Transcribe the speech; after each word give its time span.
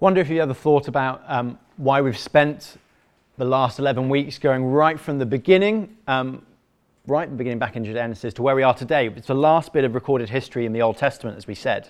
Wonder 0.00 0.20
if 0.20 0.30
you 0.30 0.40
ever 0.40 0.54
thought 0.54 0.86
about 0.86 1.24
um, 1.26 1.58
why 1.76 2.00
we've 2.00 2.16
spent 2.16 2.76
the 3.36 3.44
last 3.44 3.80
11 3.80 4.08
weeks 4.08 4.38
going 4.38 4.64
right 4.64 4.98
from 4.98 5.18
the 5.18 5.26
beginning, 5.26 5.96
um, 6.06 6.46
right 7.08 7.28
the 7.28 7.34
beginning 7.34 7.58
back 7.58 7.74
in 7.74 7.84
Genesis 7.84 8.32
to 8.34 8.42
where 8.42 8.54
we 8.54 8.62
are 8.62 8.74
today. 8.74 9.08
It's 9.08 9.26
the 9.26 9.34
last 9.34 9.72
bit 9.72 9.82
of 9.82 9.96
recorded 9.96 10.30
history 10.30 10.66
in 10.66 10.72
the 10.72 10.82
Old 10.82 10.98
Testament, 10.98 11.36
as 11.36 11.48
we 11.48 11.56
said. 11.56 11.88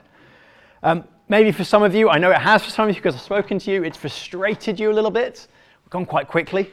Um, 0.82 1.04
maybe 1.28 1.52
for 1.52 1.64
some 1.64 1.82
of 1.82 1.94
you, 1.94 2.08
I 2.08 2.16
know 2.16 2.30
it 2.30 2.38
has 2.38 2.64
for 2.64 2.70
some 2.70 2.88
of 2.88 2.94
you 2.94 2.98
because 2.98 3.14
I've 3.14 3.20
spoken 3.20 3.58
to 3.58 3.70
you, 3.70 3.84
it's 3.84 3.98
frustrated 3.98 4.80
you 4.80 4.90
a 4.90 4.94
little 4.94 5.10
bit. 5.10 5.46
We've 5.84 5.90
gone 5.90 6.06
quite 6.06 6.28
quickly, 6.28 6.72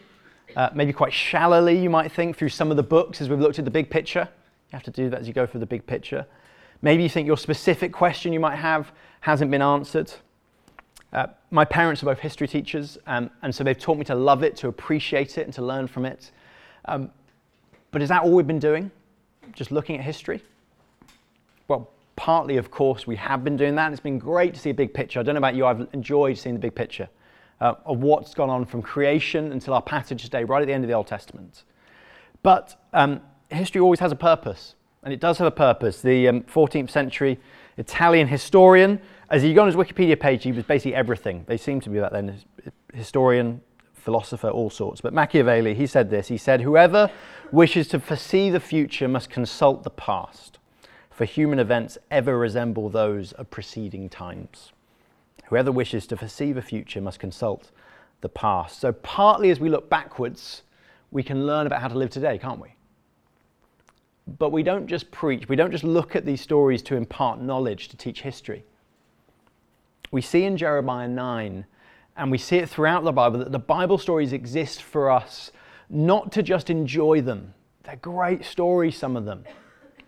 uh, 0.56 0.70
maybe 0.74 0.94
quite 0.94 1.12
shallowly, 1.12 1.78
you 1.78 1.90
might 1.90 2.14
think, 2.14 2.38
through 2.38 2.48
some 2.48 2.72
of 2.72 2.78
the 2.78 2.84
books 2.84 3.20
as 3.20 3.28
we've 3.28 3.42
looked 3.42 3.60
at 3.60 3.66
the 3.66 3.72
big 3.72 3.90
picture. 3.90 4.30
You 4.72 4.72
have 4.78 4.84
to 4.84 4.92
do 4.92 5.10
that 5.10 5.20
as 5.20 5.28
you 5.28 5.34
go 5.34 5.46
through 5.46 5.60
the 5.60 5.66
big 5.66 5.86
picture. 5.86 6.26
Maybe 6.82 7.04
you 7.04 7.10
think 7.10 7.28
your 7.28 7.38
specific 7.38 7.92
question 7.92 8.32
you 8.32 8.40
might 8.40 8.56
have 8.56 8.94
hasn't 9.20 9.52
been 9.52 9.62
answered. 9.62 10.14
Uh, 11.14 11.28
my 11.52 11.64
parents 11.64 12.04
are 12.04 12.08
both 12.08 12.20
history 12.20 12.48
teachers, 12.48 12.98
um, 13.08 13.30
and 13.42 13.54
so 13.54 13.64
they've 13.64 13.80
taught 13.80 13.98
me 13.98 14.06
to 14.06 14.16
love 14.16 14.44
it, 14.44 14.58
to 14.58 14.68
appreciate 14.68 15.38
it, 15.38 15.44
and 15.44 15.54
to 15.54 15.62
learn 15.62 15.88
from 15.88 16.06
it. 16.06 16.32
Um, 16.86 17.12
but 17.92 18.02
is 18.02 18.10
that 18.10 18.24
all 18.24 18.32
we've 18.32 18.48
been 18.48 18.60
doing? 18.60 18.92
Just 19.54 19.72
looking 19.72 19.98
at 19.98 20.04
history? 20.04 20.44
Well, 21.68 21.90
partly, 22.16 22.58
of 22.58 22.70
course, 22.70 23.08
we 23.08 23.16
have 23.16 23.44
been 23.44 23.56
doing 23.56 23.76
that, 23.76 23.86
and 23.86 23.94
it's 23.94 24.04
been 24.04 24.20
great 24.20 24.54
to 24.54 24.60
see 24.60 24.72
a 24.72 24.74
big 24.74 24.94
picture. 24.94 25.20
I 25.20 25.24
don't 25.24 25.36
know 25.36 25.40
about 25.40 25.56
you, 25.56 25.66
I've 25.66 25.88
enjoyed 25.94 26.38
seeing 26.38 26.56
the 26.56 26.60
big 26.60 26.76
picture 26.76 27.08
uh, 27.62 27.76
of 27.86 28.00
what's 28.00 28.34
gone 28.34 28.50
on 28.50 28.66
from 28.66 28.82
creation 28.82 29.52
until 29.52 29.74
our 29.74 29.82
passage 29.82 30.24
today, 30.24 30.44
right 30.44 30.62
at 30.62 30.66
the 30.66 30.74
end 30.74 30.84
of 30.84 30.88
the 30.88 30.94
Old 30.94 31.08
Testament. 31.08 31.64
But 32.44 32.80
um, 32.94 33.22
history 33.50 33.82
always 33.82 34.00
has 34.00 34.12
a 34.12 34.16
purpose, 34.16 34.76
and 35.04 35.14
it 35.14 35.20
does 35.20 35.38
have 35.38 35.48
a 35.48 35.52
purpose. 35.52 36.02
The 36.02 36.26
14th 36.26 36.80
um, 36.82 36.88
century 36.88 37.40
Italian 37.78 38.28
historian 38.28 39.00
as 39.30 39.44
you 39.44 39.54
go 39.54 39.62
on 39.62 39.68
his 39.68 39.76
Wikipedia 39.76 40.20
page, 40.20 40.44
he 40.44 40.52
was 40.52 40.64
basically 40.64 40.96
everything. 40.96 41.46
They 41.48 41.58
seem 41.58 41.82
to 41.82 41.90
be 41.90 42.00
that 42.00 42.12
then 42.12 42.40
historian, 42.94 43.62
philosopher, 43.94 44.50
all 44.50 44.70
sorts. 44.70 45.02
But 45.02 45.14
Machiavelli, 45.14 45.74
he 45.74 45.88
said 45.88 46.10
this. 46.10 46.28
He 46.28 46.38
said, 46.38 46.62
Whoever 46.62 47.10
wishes 47.52 47.88
to 47.90 48.00
foresee 48.00 48.50
the 48.50 48.60
future 48.60 49.08
must 49.08 49.30
consult 49.30 49.84
the 49.84 49.90
past, 49.90 50.60
for 51.10 51.26
human 51.26 51.60
events 51.60 51.98
ever 52.12 52.38
resemble 52.38 52.90
those 52.90 53.32
of 53.34 53.50
preceding 53.50 54.10
times. 54.10 54.72
Whoever 55.46 55.72
wishes 55.72 56.06
to 56.08 56.18
foresee 56.18 56.52
the 56.52 56.62
future 56.62 57.02
must 57.02 57.20
consult 57.20 57.72
the 58.22 58.30
past. 58.30 58.80
So, 58.80 58.92
partly 58.92 59.50
as 59.50 59.60
we 59.60 59.70
look 59.70 59.90
backwards, 59.90 60.64
we 61.12 61.24
can 61.24 61.46
learn 61.46 61.68
about 61.68 61.82
how 61.82 61.88
to 61.88 61.98
live 61.98 62.10
today, 62.10 62.38
can't 62.38 62.60
we? 62.60 62.74
But 64.40 64.52
we 64.52 64.64
don't 64.64 64.88
just 64.88 65.12
preach, 65.12 65.48
we 65.48 65.56
don't 65.56 65.72
just 65.72 65.84
look 65.84 66.16
at 66.16 66.26
these 66.26 66.42
stories 66.42 66.82
to 66.84 66.96
impart 66.96 67.40
knowledge, 67.40 67.90
to 67.90 67.98
teach 67.98 68.22
history 68.22 68.66
we 70.16 70.22
see 70.22 70.46
in 70.46 70.56
Jeremiah 70.56 71.10
9, 71.10 71.66
and 72.16 72.32
we 72.32 72.38
see 72.38 72.56
it 72.56 72.70
throughout 72.70 73.04
the 73.04 73.12
Bible, 73.12 73.40
that 73.40 73.52
the 73.52 73.60
Bible 73.60 73.98
stories 73.98 74.32
exist 74.32 74.82
for 74.82 75.12
us 75.12 75.52
not 75.90 76.32
to 76.32 76.42
just 76.42 76.70
enjoy 76.70 77.20
them. 77.20 77.54
They're 77.84 77.98
great 77.98 78.46
stories, 78.46 78.96
some 78.96 79.18
of 79.18 79.26
them, 79.26 79.44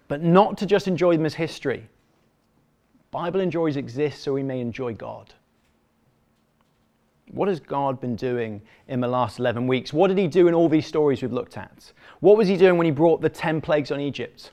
but 0.08 0.24
not 0.24 0.58
to 0.60 0.66
just 0.66 0.88
enjoy 0.88 1.18
them 1.18 1.26
as 1.26 1.34
history. 1.34 1.90
Bible 3.12 3.42
enjoys 3.42 3.76
exist 3.76 4.24
so 4.24 4.32
we 4.32 4.44
may 4.44 4.62
enjoy 4.62 4.94
God. 4.94 5.34
What 7.32 7.50
has 7.50 7.60
God 7.60 8.00
been 8.00 8.16
doing 8.16 8.62
in 8.88 9.02
the 9.02 9.10
last 9.10 9.40
11 9.40 9.68
weeks? 9.68 9.92
What 9.92 10.08
did 10.08 10.18
He 10.18 10.30
do 10.30 10.48
in 10.48 10.54
all 10.54 10.70
these 10.70 10.88
stories 10.88 11.22
we've 11.22 11.34
looked 11.34 11.58
at? 11.58 11.92
What 12.22 12.38
was 12.38 12.48
He 12.48 12.56
doing 12.56 12.78
when 12.78 12.86
He 12.86 12.92
brought 12.92 13.20
the 13.20 13.28
10 13.28 13.60
plagues 13.60 13.92
on 13.92 14.00
Egypt? 14.00 14.52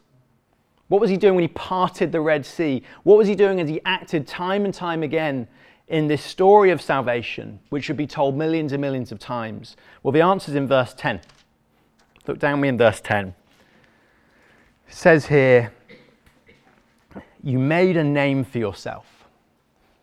What 0.89 1.01
was 1.01 1.11
he 1.11 1.17
doing 1.17 1.35
when 1.35 1.45
he 1.45 1.49
parted 1.49 2.13
the 2.13 2.21
Red 2.21 2.45
Sea? 2.45 2.83
What 3.05 3.17
was 3.17 3.27
he 3.27 3.35
doing 3.35 3.61
as 3.61 3.69
he 3.69 3.81
acted 3.85 4.27
time 4.27 4.65
and 4.65 4.75
time 4.75 5.03
again 5.03 5.49
in 5.89 6.09
this 6.09 6.23
story 6.23 6.71
of 6.71 6.83
salvation, 6.83 7.59
which 7.71 7.85
should 7.85 7.97
be 7.97 8.07
told 8.07 8.37
millions 8.37 8.73
and 8.73 8.81
millions 8.81 9.11
of 9.11 9.19
times? 9.19 9.77
Well, 10.03 10.13
the 10.13 10.21
answer 10.21 10.51
is 10.51 10.57
in 10.57 10.69
verse 10.69 10.95
10. 10.95 11.21
Look 12.27 12.39
down 12.39 12.61
me 12.61 12.69
in 12.69 12.79
verse 12.79 13.01
10. 13.01 13.35
It 14.89 14.95
says 14.95 15.27
here, 15.27 15.73
You 17.43 17.59
made 17.59 17.97
a 17.97 18.05
name 18.05 18.45
for 18.45 18.59
yourself, 18.59 19.25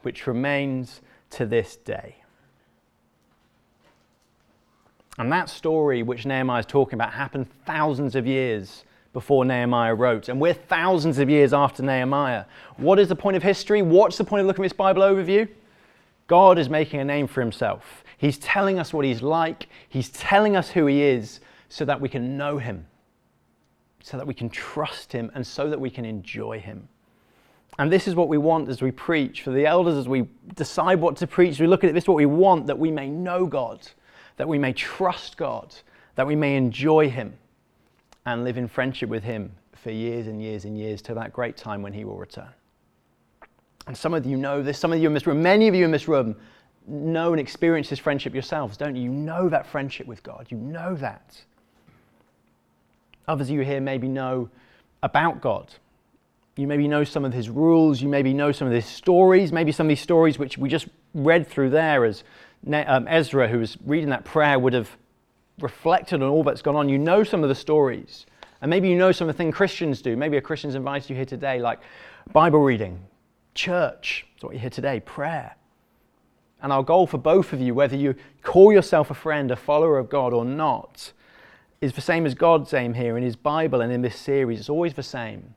which 0.01 0.25
remains 0.25 1.01
to 1.31 1.45
this 1.45 1.75
day. 1.75 2.17
And 5.17 5.31
that 5.31 5.49
story 5.49 6.01
which 6.01 6.25
Nehemiah 6.25 6.61
is 6.61 6.65
talking 6.65 6.95
about 6.95 7.13
happened 7.13 7.47
thousands 7.65 8.15
of 8.15 8.25
years 8.25 8.85
before 9.13 9.43
Nehemiah 9.45 9.93
wrote. 9.93 10.29
And 10.29 10.39
we're 10.39 10.53
thousands 10.53 11.17
of 11.19 11.29
years 11.29 11.53
after 11.53 11.83
Nehemiah. 11.83 12.45
What 12.77 12.99
is 12.99 13.09
the 13.09 13.15
point 13.15 13.37
of 13.37 13.43
history? 13.43 13.81
What's 13.81 14.17
the 14.17 14.23
point 14.23 14.41
of 14.41 14.47
looking 14.47 14.63
at 14.63 14.69
this 14.69 14.77
Bible 14.77 15.01
overview? 15.01 15.47
God 16.27 16.57
is 16.57 16.69
making 16.69 16.99
a 17.01 17.05
name 17.05 17.27
for 17.27 17.41
himself. 17.41 18.03
He's 18.17 18.37
telling 18.37 18.79
us 18.79 18.93
what 18.93 19.03
he's 19.03 19.21
like, 19.21 19.67
he's 19.89 20.09
telling 20.09 20.55
us 20.55 20.69
who 20.69 20.85
he 20.85 21.01
is 21.01 21.41
so 21.69 21.83
that 21.85 21.99
we 21.99 22.07
can 22.07 22.37
know 22.37 22.57
him, 22.57 22.85
so 24.01 24.15
that 24.17 24.27
we 24.27 24.33
can 24.33 24.49
trust 24.49 25.11
him, 25.11 25.31
and 25.33 25.45
so 25.45 25.69
that 25.69 25.79
we 25.79 25.89
can 25.89 26.05
enjoy 26.05 26.59
him. 26.59 26.87
And 27.79 27.91
this 27.91 28.07
is 28.07 28.15
what 28.15 28.27
we 28.27 28.37
want 28.37 28.69
as 28.69 28.81
we 28.81 28.91
preach. 28.91 29.41
For 29.41 29.51
the 29.51 29.65
elders, 29.65 29.95
as 29.95 30.07
we 30.07 30.27
decide 30.55 31.01
what 31.01 31.17
to 31.17 31.27
preach, 31.27 31.59
we 31.59 31.67
look 31.67 31.83
at 31.83 31.89
it, 31.89 31.93
this 31.93 32.03
is 32.03 32.07
what 32.07 32.17
we 32.17 32.25
want 32.25 32.67
that 32.67 32.77
we 32.77 32.91
may 32.91 33.09
know 33.09 33.45
God, 33.45 33.79
that 34.37 34.47
we 34.47 34.59
may 34.59 34.71
trust 34.71 35.35
God, 35.35 35.73
that 36.15 36.27
we 36.27 36.35
may 36.35 36.55
enjoy 36.55 37.09
him 37.09 37.33
and 38.25 38.43
live 38.43 38.57
in 38.57 38.67
friendship 38.67 39.09
with 39.09 39.23
Him 39.23 39.51
for 39.73 39.91
years 39.91 40.27
and 40.27 40.41
years 40.41 40.65
and 40.65 40.77
years 40.77 41.01
to 41.03 41.13
that 41.15 41.33
great 41.33 41.57
time 41.57 41.81
when 41.81 41.93
He 41.93 42.05
will 42.05 42.17
return. 42.17 42.49
And 43.87 43.97
some 43.97 44.13
of 44.13 44.25
you 44.25 44.37
know 44.37 44.61
this, 44.61 44.77
some 44.77 44.93
of 44.93 44.99
you 44.99 45.07
in 45.07 45.13
this 45.13 45.25
room, 45.25 45.41
many 45.41 45.67
of 45.67 45.75
you 45.75 45.85
in 45.85 45.91
this 45.91 46.07
room 46.07 46.35
know 46.87 47.31
and 47.31 47.39
experience 47.39 47.89
this 47.89 47.99
friendship 47.99 48.33
yourselves, 48.33 48.77
don't 48.77 48.95
you? 48.95 49.03
You 49.03 49.09
know 49.09 49.49
that 49.49 49.67
friendship 49.67 50.07
with 50.07 50.23
God. 50.23 50.47
You 50.49 50.57
know 50.57 50.95
that. 50.95 51.41
Others 53.27 53.49
of 53.49 53.55
you 53.55 53.61
here 53.61 53.81
maybe 53.81 54.07
know 54.07 54.49
about 55.03 55.41
God. 55.41 55.73
You 56.57 56.67
maybe 56.67 56.87
know 56.87 57.03
some 57.03 57.23
of 57.25 57.33
his 57.33 57.49
rules. 57.49 58.01
You 58.01 58.09
maybe 58.09 58.33
know 58.33 58.51
some 58.51 58.67
of 58.67 58.73
his 58.73 58.85
stories. 58.85 59.51
Maybe 59.51 59.71
some 59.71 59.87
of 59.87 59.89
these 59.89 60.01
stories 60.01 60.37
which 60.37 60.57
we 60.57 60.69
just 60.69 60.87
read 61.13 61.47
through 61.47 61.69
there 61.69 62.05
as 62.05 62.23
um, 62.71 63.07
Ezra, 63.07 63.47
who 63.47 63.59
was 63.59 63.77
reading 63.85 64.09
that 64.09 64.25
prayer, 64.25 64.59
would 64.59 64.73
have 64.73 64.95
reflected 65.61 66.21
on 66.21 66.29
all 66.29 66.43
that's 66.43 66.61
gone 66.61 66.75
on, 66.75 66.89
you 66.89 66.97
know 66.97 67.23
some 67.23 67.43
of 67.43 67.49
the 67.49 67.55
stories. 67.55 68.25
And 68.61 68.69
maybe 68.69 68.89
you 68.89 68.97
know 68.97 69.11
some 69.11 69.27
of 69.27 69.35
the 69.35 69.37
things 69.37 69.55
Christians 69.55 70.01
do. 70.01 70.15
Maybe 70.15 70.37
a 70.37 70.41
Christian's 70.41 70.75
invited 70.75 71.09
you 71.09 71.15
here 71.15 71.25
today, 71.25 71.59
like 71.59 71.79
Bible 72.31 72.59
reading, 72.59 72.99
church, 73.55 74.25
that's 74.33 74.43
what 74.43 74.53
you 74.53 74.59
hear 74.59 74.69
today, 74.69 74.99
prayer. 74.99 75.55
And 76.61 76.71
our 76.71 76.83
goal 76.83 77.07
for 77.07 77.17
both 77.17 77.53
of 77.53 77.59
you, 77.59 77.73
whether 77.73 77.95
you 77.95 78.15
call 78.43 78.71
yourself 78.71 79.09
a 79.09 79.15
friend, 79.15 79.49
a 79.49 79.55
follower 79.55 79.97
of 79.97 80.09
God 80.09 80.31
or 80.31 80.45
not, 80.45 81.11
is 81.81 81.93
the 81.93 82.01
same 82.01 82.27
as 82.27 82.35
God's 82.35 82.73
aim 82.73 82.93
here 82.93 83.17
in 83.17 83.23
His 83.23 83.35
Bible 83.35 83.81
and 83.81 83.91
in 83.91 84.03
this 84.03 84.15
series. 84.15 84.59
It's 84.59 84.69
always 84.69 84.93
the 84.93 85.01
same. 85.01 85.55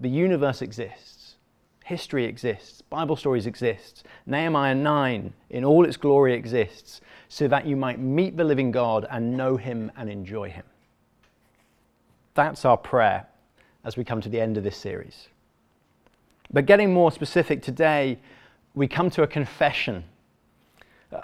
The 0.00 0.08
universe 0.08 0.62
exists, 0.62 1.36
history 1.84 2.24
exists, 2.24 2.80
Bible 2.80 3.16
stories 3.16 3.46
exist. 3.46 4.06
Nehemiah 4.26 4.74
9, 4.74 5.34
in 5.50 5.64
all 5.64 5.84
its 5.84 5.98
glory, 5.98 6.32
exists 6.32 7.02
so 7.34 7.48
that 7.48 7.66
you 7.66 7.74
might 7.74 7.98
meet 7.98 8.36
the 8.36 8.44
living 8.44 8.70
God 8.70 9.08
and 9.10 9.36
know 9.36 9.56
him 9.56 9.90
and 9.96 10.08
enjoy 10.08 10.50
him. 10.50 10.62
That's 12.34 12.64
our 12.64 12.76
prayer 12.76 13.26
as 13.82 13.96
we 13.96 14.04
come 14.04 14.20
to 14.20 14.28
the 14.28 14.40
end 14.40 14.56
of 14.56 14.62
this 14.62 14.76
series. 14.76 15.26
But 16.52 16.66
getting 16.66 16.94
more 16.94 17.10
specific 17.10 17.60
today, 17.60 18.20
we 18.76 18.86
come 18.86 19.10
to 19.10 19.24
a 19.24 19.26
confession. 19.26 20.04
Uh, 21.12 21.22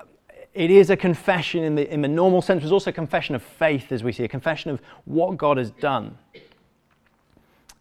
it 0.53 0.73
is 0.73 0.91
a 0.91 0.97
confession 0.97 1.63
in 1.63 1.77
the, 1.77 1.89
in 1.95 2.03
the 2.03 2.09
normal 2.09 2.43
sense, 2.43 2.65
it's 2.65 2.73
also 2.73 2.91
a 2.91 2.93
confession 2.93 3.37
of 3.37 3.43
faith, 3.45 3.93
as 3.93 4.03
we 4.03 4.11
see, 4.11 4.25
a 4.25 4.29
confession 4.29 4.73
of 4.73 4.81
what 5.05 5.37
God 5.37 5.59
has 5.59 5.71
done. 5.71 6.19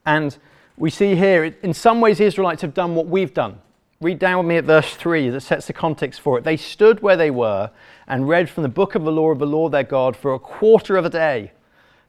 And 0.05 0.37
we 0.77 0.91
see 0.91 1.15
here, 1.15 1.45
in 1.45 1.73
some 1.73 1.99
ways, 1.99 2.19
the 2.19 2.25
Israelites 2.25 2.61
have 2.61 2.75
done 2.75 2.93
what 2.93 3.07
we've 3.07 3.33
done. 3.33 3.57
Read 4.01 4.17
down 4.17 4.37
with 4.37 4.47
me 4.47 4.55
at 4.55 4.63
verse 4.63 4.95
3 4.95 5.29
that 5.29 5.41
sets 5.41 5.67
the 5.67 5.73
context 5.73 6.21
for 6.21 6.37
it. 6.37 6.45
They 6.45 6.55
stood 6.55 7.01
where 7.01 7.17
they 7.17 7.29
were 7.29 7.69
and 8.07 8.29
read 8.29 8.49
from 8.49 8.63
the 8.63 8.69
book 8.69 8.95
of 8.95 9.03
the 9.03 9.11
law 9.11 9.29
of 9.29 9.39
the 9.39 9.45
Lord 9.45 9.73
their 9.73 9.83
God 9.83 10.15
for 10.15 10.33
a 10.33 10.39
quarter 10.39 10.95
of 10.95 11.03
a 11.03 11.09
day 11.09 11.51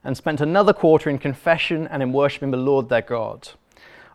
and 0.05 0.17
spent 0.17 0.41
another 0.41 0.73
quarter 0.73 1.11
in 1.11 1.19
confession 1.19 1.88
and 1.88 2.00
in 2.00 2.12
worshiping 2.12 2.53
the 2.53 2.56
Lord 2.56 2.88
their 2.88 3.03
God. 3.03 3.49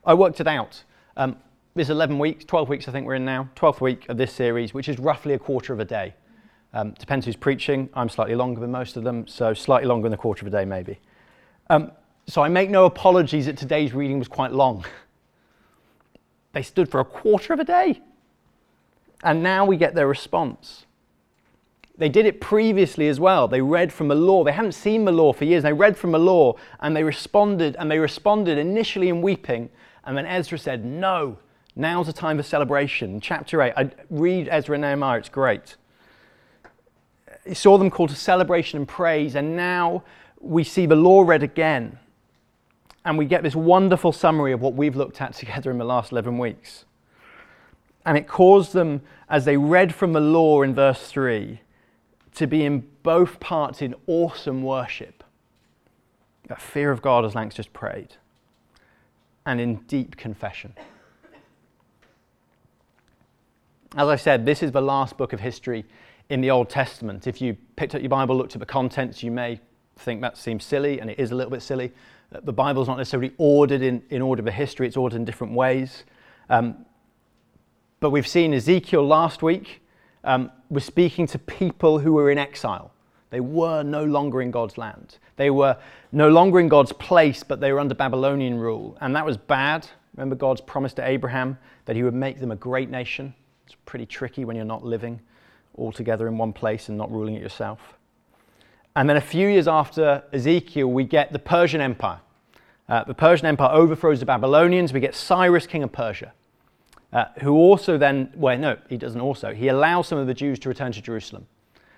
I 0.05 0.13
worked 0.13 0.39
it 0.39 0.47
out. 0.47 0.85
Um, 1.17 1.35
there's 1.73 1.89
11 1.89 2.17
weeks, 2.17 2.45
12 2.45 2.69
weeks 2.69 2.87
I 2.87 2.93
think 2.93 3.05
we're 3.05 3.15
in 3.15 3.25
now, 3.25 3.49
12th 3.57 3.81
week 3.81 4.07
of 4.07 4.15
this 4.15 4.31
series, 4.31 4.73
which 4.73 4.87
is 4.87 4.97
roughly 4.97 5.33
a 5.33 5.39
quarter 5.39 5.73
of 5.73 5.81
a 5.81 5.85
day. 5.85 6.13
Um, 6.73 6.91
depends 6.91 7.25
who's 7.25 7.35
preaching. 7.35 7.89
I'm 7.93 8.07
slightly 8.07 8.35
longer 8.35 8.61
than 8.61 8.71
most 8.71 8.95
of 8.95 9.03
them, 9.03 9.27
so 9.27 9.53
slightly 9.53 9.89
longer 9.89 10.05
than 10.05 10.13
a 10.13 10.17
quarter 10.17 10.47
of 10.47 10.53
a 10.53 10.57
day 10.57 10.63
maybe. 10.63 10.97
Um, 11.69 11.91
so 12.25 12.41
I 12.41 12.47
make 12.47 12.69
no 12.69 12.85
apologies 12.85 13.47
that 13.47 13.57
today's 13.57 13.93
reading 13.93 14.17
was 14.17 14.29
quite 14.29 14.53
long. 14.53 14.85
They 16.55 16.63
stood 16.63 16.89
for 16.89 16.99
a 16.99 17.05
quarter 17.05 17.53
of 17.53 17.59
a 17.59 17.63
day. 17.63 18.01
And 19.23 19.43
now 19.43 19.63
we 19.63 19.77
get 19.77 19.93
their 19.93 20.07
response. 20.07 20.87
They 21.95 22.09
did 22.09 22.25
it 22.25 22.41
previously 22.41 23.07
as 23.07 23.19
well. 23.19 23.47
They 23.47 23.61
read 23.61 23.93
from 23.93 24.07
the 24.07 24.15
law. 24.15 24.43
They 24.43 24.53
hadn't 24.53 24.71
seen 24.71 25.05
the 25.05 25.11
law 25.11 25.33
for 25.33 25.45
years. 25.45 25.61
They 25.61 25.71
read 25.71 25.95
from 25.95 26.11
the 26.11 26.19
law 26.19 26.55
and 26.79 26.95
they 26.95 27.03
responded, 27.03 27.75
and 27.77 27.91
they 27.91 27.99
responded 27.99 28.57
initially 28.57 29.09
in 29.09 29.21
weeping. 29.21 29.69
And 30.03 30.17
then 30.17 30.25
Ezra 30.25 30.57
said, 30.57 30.83
No, 30.83 31.37
Now's 31.75 32.07
the 32.07 32.13
time 32.13 32.37
for 32.37 32.43
celebration. 32.43 33.19
Chapter 33.19 33.61
8, 33.61 33.73
I 33.75 33.91
read 34.09 34.47
Ezra 34.49 34.75
and 34.75 34.81
Nehemiah, 34.81 35.19
it's 35.19 35.29
great. 35.29 35.75
He 37.45 37.53
saw 37.53 37.77
them 37.77 37.89
called 37.89 38.09
to 38.09 38.15
celebration 38.15 38.77
and 38.79 38.87
praise, 38.87 39.35
and 39.35 39.57
now 39.57 40.03
we 40.39 40.63
see 40.63 40.85
the 40.85 40.95
law 40.95 41.23
read 41.23 41.43
again. 41.43 41.99
And 43.05 43.17
we 43.17 43.25
get 43.25 43.43
this 43.43 43.55
wonderful 43.55 44.11
summary 44.11 44.51
of 44.51 44.61
what 44.61 44.73
we've 44.73 44.95
looked 44.95 45.21
at 45.21 45.33
together 45.35 45.71
in 45.71 45.77
the 45.77 45.85
last 45.85 46.11
11 46.11 46.37
weeks. 46.37 46.85
And 48.05 48.17
it 48.17 48.27
caused 48.27 48.73
them, 48.73 49.01
as 49.29 49.45
they 49.45 49.57
read 49.57 49.93
from 49.93 50.13
the 50.13 50.19
law 50.19 50.61
in 50.61 50.75
verse 50.75 51.07
3, 51.07 51.61
to 52.35 52.47
be 52.47 52.65
in 52.65 52.87
both 53.01 53.39
parts 53.39 53.81
in 53.81 53.95
awesome 54.07 54.61
worship. 54.61 55.23
That 56.47 56.61
fear 56.61 56.91
of 56.91 57.01
God, 57.01 57.25
as 57.25 57.33
Lanks 57.33 57.55
just 57.55 57.73
prayed, 57.73 58.15
and 59.45 59.59
in 59.59 59.77
deep 59.87 60.17
confession. 60.17 60.73
As 63.95 64.07
I 64.07 64.17
said, 64.17 64.45
this 64.45 64.61
is 64.61 64.71
the 64.71 64.81
last 64.81 65.17
book 65.17 65.33
of 65.33 65.39
history 65.39 65.85
in 66.29 66.41
the 66.41 66.51
Old 66.51 66.69
Testament. 66.69 67.27
If 67.27 67.41
you 67.41 67.55
picked 67.75 67.95
up 67.95 68.01
your 68.01 68.09
Bible, 68.09 68.35
looked 68.35 68.55
at 68.55 68.59
the 68.59 68.65
contents, 68.65 69.23
you 69.23 69.31
may 69.31 69.59
think 69.95 70.21
that 70.21 70.37
seems 70.37 70.65
silly, 70.65 70.99
and 70.99 71.09
it 71.09 71.17
is 71.17 71.31
a 71.31 71.35
little 71.35 71.51
bit 71.51 71.61
silly. 71.61 71.93
The 72.31 72.53
Bible's 72.53 72.87
not 72.87 72.97
necessarily 72.97 73.33
ordered 73.37 73.81
in, 73.81 74.03
in 74.09 74.21
order 74.21 74.41
of 74.41 74.53
history, 74.53 74.87
it's 74.87 74.97
ordered 74.97 75.15
in 75.15 75.25
different 75.25 75.53
ways. 75.53 76.03
Um, 76.49 76.85
but 77.99 78.09
we've 78.09 78.27
seen 78.27 78.53
Ezekiel 78.53 79.05
last 79.05 79.41
week 79.41 79.81
um, 80.23 80.51
was 80.69 80.83
speaking 80.83 81.27
to 81.27 81.39
people 81.39 81.99
who 81.99 82.13
were 82.13 82.29
in 82.29 82.37
exile. 82.37 82.91
They 83.29 83.39
were 83.39 83.83
no 83.83 84.03
longer 84.03 84.41
in 84.41 84.51
God's 84.51 84.77
land. 84.77 85.17
They 85.35 85.49
were 85.49 85.77
no 86.11 86.29
longer 86.29 86.59
in 86.59 86.67
God's 86.67 86.93
place, 86.93 87.43
but 87.43 87.59
they 87.59 87.71
were 87.71 87.79
under 87.79 87.95
Babylonian 87.95 88.57
rule. 88.57 88.97
And 89.01 89.15
that 89.15 89.25
was 89.25 89.37
bad. 89.37 89.87
Remember 90.15 90.35
God's 90.35 90.61
promise 90.61 90.93
to 90.93 91.07
Abraham 91.07 91.57
that 91.85 91.95
he 91.95 92.03
would 92.03 92.13
make 92.13 92.39
them 92.39 92.51
a 92.51 92.55
great 92.55 92.89
nation? 92.89 93.33
It's 93.65 93.75
pretty 93.85 94.05
tricky 94.05 94.45
when 94.45 94.55
you're 94.55 94.65
not 94.65 94.85
living 94.85 95.19
all 95.73 95.91
together 95.91 96.27
in 96.27 96.37
one 96.37 96.53
place 96.53 96.89
and 96.89 96.97
not 96.97 97.11
ruling 97.11 97.35
it 97.35 97.41
yourself. 97.41 97.97
And 98.95 99.09
then 99.09 99.17
a 99.17 99.21
few 99.21 99.47
years 99.47 99.67
after 99.67 100.23
Ezekiel, 100.31 100.87
we 100.87 101.03
get 101.03 101.33
the 101.33 101.39
Persian 101.39 101.81
Empire. 101.81 102.19
Uh, 102.87 103.03
the 103.03 103.13
Persian 103.13 103.45
Empire 103.47 103.71
overthrows 103.71 104.19
the 104.19 104.25
Babylonians. 104.25 104.93
We 104.93 104.99
get 104.99 105.15
Cyrus, 105.15 105.67
king 105.67 105.83
of 105.83 105.91
Persia, 105.91 106.31
uh, 107.11 107.25
who 107.41 107.53
also 107.55 107.97
then, 107.97 108.31
well, 108.35 108.57
no, 108.57 108.77
he 108.87 108.97
doesn't 108.97 109.19
also. 109.19 109.53
He 109.53 109.67
allows 109.67 110.07
some 110.07 110.17
of 110.17 110.27
the 110.27 110.33
Jews 110.33 110.59
to 110.59 110.69
return 110.69 110.91
to 110.93 111.01
Jerusalem. 111.01 111.47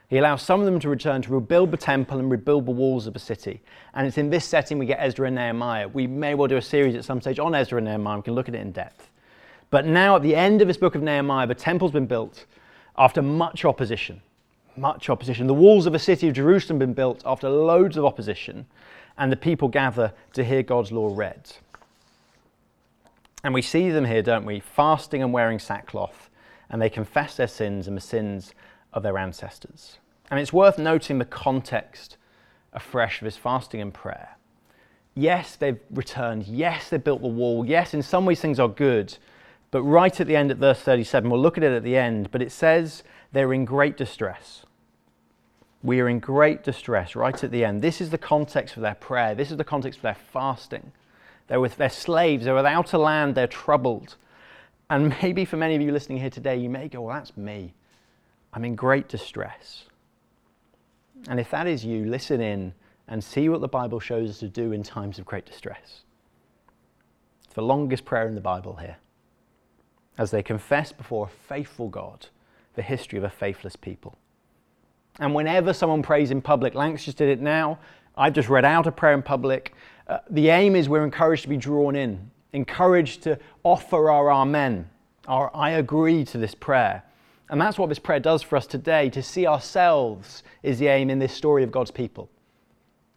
He 0.10 0.18
allows 0.18 0.42
some 0.42 0.62
of 0.62 0.66
them 0.66 0.80
to 0.80 0.90
return 0.90 1.22
to 1.24 1.34
rebuild 1.34 1.70
the 1.70 1.78
temple 1.78 2.18
and 2.18 2.32
rebuild 2.32 2.66
the 2.66 2.72
walls 2.72 3.08
of 3.08 3.14
the 3.14 3.20
city. 3.20 3.62
And 3.94 4.08
it's 4.08 4.18
in 4.18 4.30
this 4.30 4.46
setting 4.46 4.80
we 4.80 4.86
get 4.86 5.00
Ezra 5.02 5.28
and 5.28 5.36
Nehemiah. 5.36 5.90
We 5.90 6.08
may 6.08 6.34
well 6.34 6.48
do 6.48 6.56
a 6.56 6.62
series 6.62 6.96
at 6.96 7.04
some 7.04 7.20
stage 7.20 7.40
on 7.40 7.54
Ezra 7.54 7.78
and 7.78 7.86
Nehemiah. 7.86 8.18
We 8.18 8.24
can 8.24 8.34
look 8.34 8.48
at 8.48 8.56
it 8.56 8.62
in 8.62 8.72
depth. 8.72 9.10
But 9.70 9.86
now, 9.86 10.16
at 10.16 10.22
the 10.22 10.34
end 10.34 10.62
of 10.62 10.70
this 10.70 10.78
book 10.78 10.96
of 10.96 11.04
Nehemiah, 11.04 11.46
the 11.46 11.54
temple's 11.56 11.92
been 11.92 12.06
built 12.06 12.46
after 12.98 13.22
much 13.22 13.66
opposition 13.66 14.22
much 14.78 15.10
opposition. 15.10 15.48
The 15.48 15.54
walls 15.54 15.86
of 15.86 15.94
the 15.94 16.00
city 16.00 16.28
of 16.28 16.34
Jerusalem 16.34 16.80
have 16.80 16.88
been 16.88 16.94
built 16.94 17.24
after 17.26 17.50
loads 17.50 17.98
of 17.98 18.06
opposition, 18.06 18.66
and 19.18 19.32
the 19.32 19.38
people 19.38 19.68
gather 19.68 20.14
to 20.34 20.44
hear 20.44 20.64
God's 20.64 20.92
law 20.92 21.14
read. 21.14 21.52
And 23.44 23.54
we 23.54 23.62
see 23.62 23.90
them 23.90 24.06
here, 24.06 24.22
don't 24.22 24.46
we, 24.46 24.60
fasting 24.60 25.24
and 25.24 25.32
wearing 25.32 25.60
sackcloth, 25.60 26.30
and 26.70 26.82
they 26.82 26.90
confess 26.90 27.38
their 27.38 27.48
sins 27.48 27.88
and 27.88 27.96
the 27.96 28.02
sins 28.02 28.54
of 28.94 29.04
their 29.04 29.18
ancestors. 29.18 30.00
And 30.30 30.40
it's 30.40 30.52
worth 30.52 30.78
noting 30.78 31.20
the 31.20 31.26
context 31.26 32.18
afresh 32.74 33.22
of 33.22 33.26
this 33.26 33.38
fasting 33.38 33.82
and 33.82 33.94
prayer. 33.94 34.38
Yes, 35.16 35.56
they've 35.56 35.80
returned. 35.90 36.46
Yes, 36.46 36.90
they've 36.90 37.04
built 37.04 37.22
the 37.22 37.28
wall. 37.28 37.66
Yes, 37.66 37.94
in 37.94 38.04
some 38.04 38.26
ways 38.26 38.40
things 38.40 38.60
are 38.60 38.68
good. 38.68 39.18
But 39.72 39.82
right 39.82 40.20
at 40.20 40.28
the 40.28 40.36
end, 40.36 40.52
at 40.52 40.58
verse 40.58 40.80
37, 40.80 41.30
we'll 41.30 41.42
look 41.42 41.58
at 41.58 41.64
it 41.64 41.74
at 41.74 41.84
the 41.84 41.98
end, 41.98 42.30
but 42.32 42.42
it 42.42 42.52
says 42.52 43.04
they're 43.32 43.54
in 43.54 43.66
great 43.66 43.98
distress. 43.98 44.66
We 45.84 46.00
are 46.00 46.10
in 46.10 46.20
great 46.20 46.64
distress 46.64 47.16
right 47.16 47.44
at 47.44 47.52
the 47.52 47.64
end. 47.64 47.82
This 47.82 48.02
is 48.02 48.10
the 48.10 48.18
context 48.18 48.74
for 48.74 48.80
their 48.80 48.96
prayer. 48.96 49.36
This 49.36 49.52
is 49.52 49.58
the 49.58 49.64
context 49.64 50.00
for 50.00 50.04
their 50.04 50.18
fasting. 50.34 50.92
They're 51.48 51.60
with 51.60 51.78
their 51.78 51.90
slaves, 51.90 52.46
they're 52.46 52.56
without 52.56 52.94
a 52.94 52.98
land, 52.98 53.36
they're 53.36 53.48
troubled. 53.48 54.16
And 54.90 55.16
maybe 55.22 55.46
for 55.46 55.58
many 55.58 55.76
of 55.76 55.82
you 55.82 55.92
listening 55.92 56.20
here 56.20 56.30
today, 56.30 56.58
you 56.58 56.70
may 56.70 56.88
go, 56.88 57.02
Well, 57.02 57.16
that's 57.16 57.38
me. 57.38 57.74
I'm 58.54 58.66
in 58.66 58.76
great 58.76 59.08
distress. 59.08 59.84
And 61.30 61.40
if 61.40 61.50
that 61.52 61.68
is 61.68 61.84
you, 61.84 62.06
listen 62.06 62.42
in 62.42 62.74
and 63.08 63.24
see 63.24 63.50
what 63.50 63.62
the 63.62 63.68
Bible 63.68 64.00
shows 64.00 64.30
us 64.30 64.40
to 64.40 64.48
do 64.48 64.72
in 64.72 64.84
times 64.84 65.20
of 65.20 65.26
great 65.26 65.46
distress. 65.46 66.02
It's 67.46 67.54
the 67.54 67.62
longest 67.62 68.06
prayer 68.06 68.28
in 68.28 68.36
the 68.36 68.42
Bible 68.42 68.76
here. 68.76 68.98
As 70.18 70.32
they 70.32 70.44
confess 70.44 70.92
before 70.92 71.28
a 71.28 71.48
faithful 71.48 71.90
God 71.90 72.28
the 72.76 72.82
history 72.82 73.18
of 73.18 73.24
a 73.24 73.30
faithless 73.30 73.76
people. 73.76 74.18
And 75.20 75.34
whenever 75.34 75.74
someone 75.74 76.04
prays 76.04 76.32
in 76.32 76.42
public, 76.42 76.76
Lanks 76.76 77.06
just 77.06 77.18
did 77.18 77.30
it 77.30 77.42
now. 77.42 77.80
I've 78.16 78.34
just 78.34 78.50
read 78.50 78.66
out 78.66 78.88
a 78.88 78.92
prayer 78.92 79.14
in 79.14 79.24
public. 79.24 79.74
Uh, 80.08 80.20
the 80.30 80.50
aim 80.50 80.76
is 80.76 80.90
we're 80.90 81.04
encouraged 81.04 81.44
to 81.44 81.50
be 81.50 81.58
drawn 81.58 81.96
in, 81.96 82.32
encouraged 82.54 83.24
to 83.24 83.40
offer 83.64 84.10
our 84.10 84.32
amen, 84.32 84.90
our 85.28 85.52
I 85.56 85.72
agree 85.72 86.24
to 86.26 86.38
this 86.38 86.56
prayer. 86.56 87.04
And 87.50 87.60
that's 87.60 87.80
what 87.80 87.90
this 87.90 88.00
prayer 88.00 88.20
does 88.20 88.42
for 88.42 88.58
us 88.58 88.68
today. 88.68 89.10
To 89.10 89.24
see 89.24 89.48
ourselves 89.48 90.44
is 90.64 90.80
the 90.80 90.88
aim 90.88 91.10
in 91.10 91.20
this 91.20 91.34
story 91.34 91.64
of 91.64 91.72
God's 91.72 91.92
people. 91.92 92.30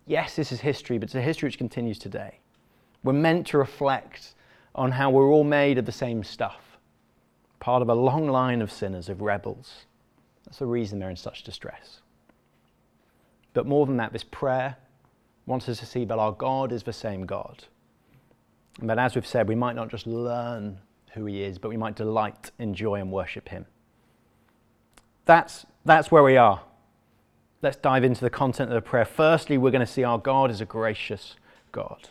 Yes, 0.07 0.37
this 0.37 0.53
is 0.53 0.61
history, 0.61 0.99
but 0.99 1.05
it's 1.05 1.15
a 1.15 1.21
history 1.21 1.49
which 1.49 1.59
continues 1.59 1.99
today. 1.99 2.39
We're 3.03 3.13
meant 3.13 3.47
to 3.49 3.59
reflect 3.59 4.35
on 4.75 4.93
how 4.93 5.11
we're 5.11 5.31
all 5.31 5.45
made 5.45 5.79
of 5.79 5.87
the 5.87 5.93
same 5.93 6.23
stuff, 6.23 6.79
part 7.59 7.83
of 7.83 7.89
a 7.89 7.95
long 7.95 8.29
line 8.29 8.63
of 8.63 8.71
sinners, 8.71 9.09
of 9.09 9.21
rebels 9.21 9.87
that's 10.51 10.59
the 10.59 10.67
reason 10.67 10.99
they're 10.99 11.11
in 11.11 11.15
such 11.15 11.45
distress. 11.45 12.01
But 13.55 13.69
more 13.69 13.87
than 13.87 13.99
that, 13.99 14.13
this 14.13 14.25
prayer 14.25 14.77
wants 15.47 15.69
us 15.69 15.79
to 15.79 15.87
see 15.87 16.05
that 16.05 16.19
our 16.19 16.33
God 16.33 16.73
is 16.73 16.83
the 16.83 16.93
same 16.93 17.25
God. 17.25 17.63
And 18.81 18.91
that, 18.91 18.99
as 18.99 19.15
we've 19.15 19.25
said, 19.25 19.47
we 19.47 19.55
might 19.55 19.77
not 19.77 19.89
just 19.89 20.09
learn 20.09 20.81
who 21.13 21.25
He 21.27 21.45
is, 21.45 21.57
but 21.57 21.69
we 21.69 21.77
might 21.77 21.95
delight, 21.95 22.51
enjoy, 22.59 22.97
and 22.97 23.13
worship 23.13 23.49
Him. 23.49 23.65
That's, 25.25 25.67
that's 25.85 26.11
where 26.11 26.25
we 26.25 26.37
are. 26.37 26.63
Let's 27.63 27.77
dive 27.77 28.03
into 28.03 28.23
the 28.23 28.31
content 28.31 28.71
of 28.71 28.75
the 28.75 28.89
prayer. 28.89 29.05
Firstly, 29.05 29.57
we're 29.57 29.71
going 29.71 29.87
to 29.87 29.93
see 29.93 30.03
our 30.03 30.19
God 30.19 30.51
is 30.51 30.61
a 30.61 30.65
gracious 30.65 31.37
God. 31.71 32.09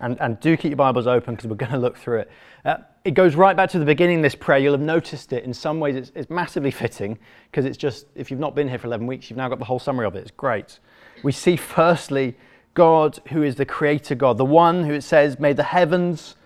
And, 0.00 0.18
and 0.20 0.40
do 0.40 0.56
keep 0.56 0.70
your 0.70 0.76
Bibles 0.76 1.06
open 1.06 1.34
because 1.34 1.48
we're 1.48 1.56
going 1.56 1.72
to 1.72 1.78
look 1.78 1.96
through 1.96 2.20
it. 2.20 2.30
Uh, 2.64 2.78
it 3.04 3.12
goes 3.12 3.34
right 3.34 3.56
back 3.56 3.70
to 3.70 3.78
the 3.78 3.84
beginning 3.84 4.22
this 4.22 4.34
prayer. 4.34 4.58
You'll 4.58 4.72
have 4.72 4.80
noticed 4.80 5.32
it. 5.32 5.44
In 5.44 5.54
some 5.54 5.78
ways, 5.78 5.96
it's, 5.96 6.12
it's 6.14 6.30
massively 6.30 6.70
fitting 6.70 7.18
because 7.50 7.64
it's 7.64 7.76
just, 7.76 8.06
if 8.14 8.30
you've 8.30 8.40
not 8.40 8.54
been 8.54 8.68
here 8.68 8.78
for 8.78 8.86
11 8.86 9.06
weeks, 9.06 9.30
you've 9.30 9.36
now 9.36 9.48
got 9.48 9.58
the 9.58 9.64
whole 9.64 9.78
summary 9.78 10.06
of 10.06 10.16
it. 10.16 10.20
It's 10.20 10.30
great. 10.30 10.78
We 11.22 11.32
see, 11.32 11.56
firstly, 11.56 12.36
God, 12.74 13.20
who 13.30 13.42
is 13.42 13.56
the 13.56 13.66
creator 13.66 14.14
God, 14.14 14.38
the 14.38 14.44
one 14.44 14.84
who 14.84 14.94
it 14.94 15.02
says 15.02 15.38
made 15.38 15.56
the 15.56 15.64
heavens, 15.64 16.36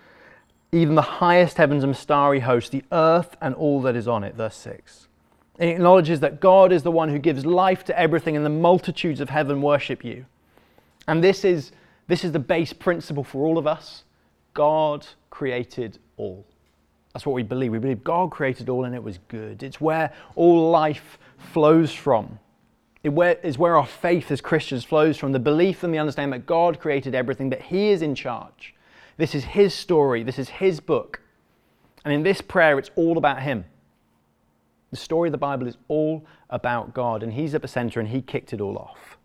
even 0.72 0.96
the 0.96 1.02
highest 1.02 1.56
heavens 1.56 1.84
and 1.84 1.96
starry 1.96 2.40
host, 2.40 2.72
the 2.72 2.84
earth 2.90 3.36
and 3.40 3.54
all 3.54 3.80
that 3.82 3.94
is 3.94 4.08
on 4.08 4.24
it. 4.24 4.34
Verse 4.34 4.56
6. 4.56 5.08
It 5.58 5.68
acknowledges 5.68 6.20
that 6.20 6.40
God 6.40 6.72
is 6.72 6.82
the 6.82 6.90
one 6.90 7.08
who 7.08 7.18
gives 7.18 7.46
life 7.46 7.84
to 7.84 7.98
everything, 7.98 8.36
and 8.36 8.44
the 8.44 8.50
multitudes 8.50 9.20
of 9.20 9.30
heaven 9.30 9.62
worship 9.62 10.04
you. 10.04 10.26
And 11.06 11.22
this 11.22 11.44
is 11.44 11.70
this 12.06 12.24
is 12.24 12.32
the 12.32 12.38
base 12.38 12.72
principle 12.72 13.24
for 13.24 13.44
all 13.44 13.58
of 13.58 13.66
us. 13.66 14.04
God 14.52 15.06
created 15.30 15.98
all. 16.16 16.44
That's 17.12 17.24
what 17.24 17.34
we 17.34 17.42
believe. 17.42 17.72
We 17.72 17.78
believe 17.78 18.04
God 18.04 18.30
created 18.30 18.68
all 18.68 18.84
and 18.84 18.94
it 18.94 19.02
was 19.02 19.18
good. 19.28 19.62
It's 19.62 19.80
where 19.80 20.12
all 20.34 20.70
life 20.70 21.18
flows 21.38 21.92
from. 21.92 22.38
It 23.04 23.40
is 23.42 23.58
where 23.58 23.76
our 23.76 23.86
faith 23.86 24.30
as 24.30 24.40
Christians 24.40 24.84
flows 24.84 25.18
from 25.18 25.32
the 25.32 25.38
belief 25.38 25.82
and 25.82 25.92
the 25.92 25.98
understanding 25.98 26.40
that 26.40 26.46
God 26.46 26.80
created 26.80 27.14
everything, 27.14 27.50
that 27.50 27.62
He 27.62 27.90
is 27.90 28.00
in 28.00 28.14
charge. 28.14 28.74
This 29.16 29.34
is 29.34 29.44
His 29.44 29.74
story, 29.74 30.22
this 30.22 30.38
is 30.38 30.48
His 30.48 30.80
book. 30.80 31.20
And 32.04 32.12
in 32.12 32.22
this 32.22 32.40
prayer, 32.40 32.78
it's 32.78 32.90
all 32.96 33.18
about 33.18 33.42
Him. 33.42 33.66
The 34.90 34.96
story 34.96 35.28
of 35.28 35.32
the 35.32 35.38
Bible 35.38 35.66
is 35.66 35.76
all 35.88 36.24
about 36.50 36.94
God, 36.94 37.22
and 37.22 37.34
He's 37.34 37.54
at 37.54 37.62
the 37.62 37.68
center 37.68 38.00
and 38.00 38.08
He 38.08 38.22
kicked 38.22 38.52
it 38.52 38.60
all 38.60 38.78
off. 38.78 39.18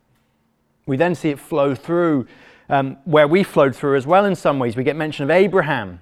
We 0.86 0.98
then 0.98 1.16
see 1.16 1.30
it 1.30 1.40
flow 1.40 1.74
through 1.74 2.28
um, 2.70 2.98
where 3.04 3.28
we 3.28 3.44
flowed 3.44 3.76
through 3.76 3.98
as 3.98 4.08
well 4.08 4.26
in 4.26 4.36
some 4.36 4.60
ways. 4.60 4.76
We 4.76 4.84
get 4.84 4.96
mention 4.96 5.24
of 5.24 5.32
Abraham. 5.32 6.02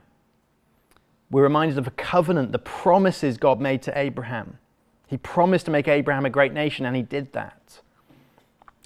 We're 1.31 1.43
reminded 1.43 1.77
of 1.77 1.87
a 1.87 1.91
covenant, 1.91 2.51
the 2.51 2.59
promises 2.59 3.37
God 3.37 3.59
made 3.59 3.81
to 3.83 3.97
Abraham. 3.97 4.59
He 5.07 5.17
promised 5.17 5.65
to 5.65 5.71
make 5.71 5.87
Abraham 5.87 6.25
a 6.25 6.29
great 6.29 6.53
nation, 6.53 6.85
and 6.85 6.95
he 6.95 7.01
did 7.01 7.31
that. 7.33 7.79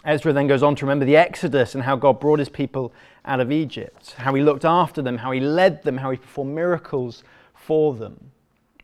Ezra 0.03 0.33
then 0.33 0.47
goes 0.47 0.63
on 0.63 0.75
to 0.75 0.85
remember 0.85 1.05
the 1.05 1.17
Exodus 1.17 1.75
and 1.75 1.83
how 1.83 1.95
God 1.95 2.19
brought 2.19 2.39
his 2.39 2.49
people 2.49 2.93
out 3.25 3.39
of 3.39 3.51
Egypt, 3.51 4.15
how 4.17 4.33
he 4.33 4.41
looked 4.41 4.65
after 4.65 5.01
them, 5.01 5.17
how 5.17 5.31
he 5.31 5.39
led 5.39 5.83
them, 5.83 5.97
how 5.97 6.09
he 6.09 6.17
performed 6.17 6.55
miracles 6.55 7.23
for 7.53 7.93
them. 7.93 8.31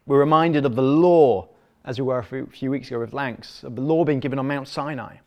We're 0.05 0.19
reminded 0.19 0.65
of 0.65 0.75
the 0.75 0.83
law, 0.83 1.47
as 1.85 1.99
we 1.99 2.05
were 2.05 2.19
a 2.19 2.47
few 2.47 2.69
weeks 2.69 2.87
ago 2.87 2.99
with 2.99 3.13
Lanks, 3.13 3.63
of 3.63 3.75
the 3.75 3.81
law 3.81 4.05
being 4.05 4.19
given 4.19 4.37
on 4.37 4.47
Mount 4.47 4.67
Sinai. 4.67 5.17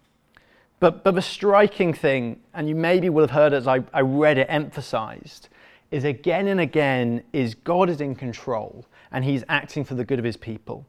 But, 0.80 1.04
but 1.04 1.14
the 1.14 1.22
striking 1.22 1.92
thing, 1.92 2.40
and 2.54 2.68
you 2.68 2.74
maybe 2.74 3.10
will 3.10 3.22
have 3.22 3.30
heard 3.30 3.52
as 3.52 3.68
I, 3.68 3.84
I 3.92 4.00
read 4.00 4.38
it 4.38 4.46
emphasized, 4.48 5.48
is 5.90 6.04
again 6.04 6.48
and 6.48 6.60
again 6.60 7.22
is 7.32 7.54
God 7.54 7.90
is 7.90 8.00
in 8.00 8.14
control 8.14 8.86
and 9.12 9.24
he's 9.24 9.44
acting 9.48 9.84
for 9.84 9.94
the 9.94 10.04
good 10.04 10.18
of 10.18 10.24
his 10.24 10.36
people. 10.36 10.86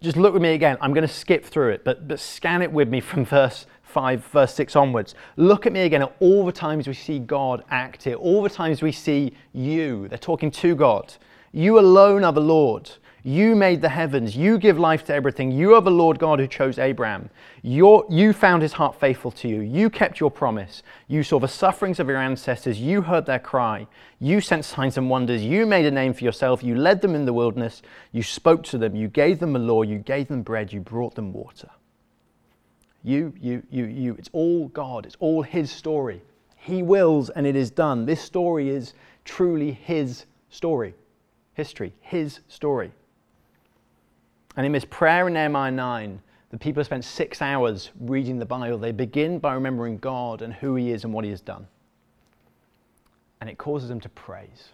Just 0.00 0.16
look 0.16 0.32
with 0.32 0.42
me 0.42 0.54
again. 0.54 0.76
I'm 0.80 0.92
going 0.92 1.06
to 1.06 1.12
skip 1.12 1.44
through 1.44 1.70
it, 1.70 1.84
but, 1.84 2.06
but 2.06 2.20
scan 2.20 2.62
it 2.62 2.70
with 2.70 2.88
me 2.88 3.00
from 3.00 3.24
verse 3.24 3.66
5, 3.82 4.24
verse 4.26 4.54
6 4.54 4.76
onwards. 4.76 5.14
Look 5.36 5.66
at 5.66 5.72
me 5.72 5.80
again 5.80 6.02
at 6.02 6.14
all 6.20 6.44
the 6.44 6.52
times 6.52 6.86
we 6.86 6.94
see 6.94 7.18
God 7.18 7.64
act 7.70 8.04
here, 8.04 8.16
all 8.16 8.42
the 8.42 8.50
times 8.50 8.82
we 8.82 8.92
see 8.92 9.32
you. 9.52 10.08
They're 10.08 10.18
talking 10.18 10.50
to 10.52 10.74
God. 10.74 11.14
You 11.52 11.78
alone 11.78 12.22
are 12.22 12.32
the 12.32 12.40
Lord. 12.40 12.90
You 13.28 13.54
made 13.54 13.82
the 13.82 13.90
heavens. 13.90 14.34
You 14.34 14.56
give 14.56 14.78
life 14.78 15.04
to 15.04 15.14
everything. 15.14 15.52
You 15.52 15.74
are 15.74 15.82
the 15.82 15.90
Lord 15.90 16.18
God 16.18 16.38
who 16.38 16.46
chose 16.46 16.78
Abraham. 16.78 17.28
You 17.62 18.32
found 18.32 18.62
his 18.62 18.72
heart 18.72 18.98
faithful 18.98 19.30
to 19.32 19.46
you. 19.46 19.60
You 19.60 19.90
kept 19.90 20.18
your 20.18 20.30
promise. 20.30 20.82
You 21.08 21.22
saw 21.22 21.38
the 21.38 21.46
sufferings 21.46 22.00
of 22.00 22.08
your 22.08 22.16
ancestors. 22.16 22.80
You 22.80 23.02
heard 23.02 23.26
their 23.26 23.38
cry. 23.38 23.86
You 24.18 24.40
sent 24.40 24.64
signs 24.64 24.96
and 24.96 25.10
wonders. 25.10 25.44
You 25.44 25.66
made 25.66 25.84
a 25.84 25.90
name 25.90 26.14
for 26.14 26.24
yourself. 26.24 26.62
You 26.62 26.74
led 26.74 27.02
them 27.02 27.14
in 27.14 27.26
the 27.26 27.34
wilderness. 27.34 27.82
You 28.12 28.22
spoke 28.22 28.62
to 28.64 28.78
them. 28.78 28.96
You 28.96 29.08
gave 29.08 29.40
them 29.40 29.54
a 29.56 29.58
law. 29.58 29.82
You 29.82 29.98
gave 29.98 30.28
them 30.28 30.40
bread. 30.40 30.72
You 30.72 30.80
brought 30.80 31.14
them 31.14 31.34
water. 31.34 31.68
You, 33.04 33.34
you, 33.38 33.62
you, 33.70 33.84
you. 33.84 34.14
It's 34.14 34.30
all 34.32 34.68
God. 34.68 35.04
It's 35.04 35.16
all 35.20 35.42
his 35.42 35.70
story. 35.70 36.22
He 36.56 36.82
wills 36.82 37.28
and 37.28 37.46
it 37.46 37.56
is 37.56 37.70
done. 37.70 38.06
This 38.06 38.22
story 38.22 38.70
is 38.70 38.94
truly 39.26 39.72
his 39.72 40.24
story. 40.48 40.94
History. 41.52 41.92
His 42.00 42.40
story. 42.48 42.90
And 44.58 44.66
in 44.66 44.72
this 44.72 44.84
prayer 44.84 45.28
in 45.28 45.34
Nehemiah 45.34 45.70
9, 45.70 46.20
the 46.50 46.58
people 46.58 46.80
have 46.80 46.86
spent 46.86 47.04
six 47.04 47.40
hours 47.40 47.92
reading 48.00 48.40
the 48.40 48.44
Bible. 48.44 48.76
They 48.76 48.90
begin 48.90 49.38
by 49.38 49.54
remembering 49.54 49.98
God 49.98 50.42
and 50.42 50.52
who 50.52 50.74
He 50.74 50.90
is 50.90 51.04
and 51.04 51.12
what 51.12 51.24
He 51.24 51.30
has 51.30 51.40
done. 51.40 51.68
And 53.40 53.48
it 53.48 53.56
causes 53.56 53.88
them 53.88 54.00
to 54.00 54.08
praise. 54.08 54.70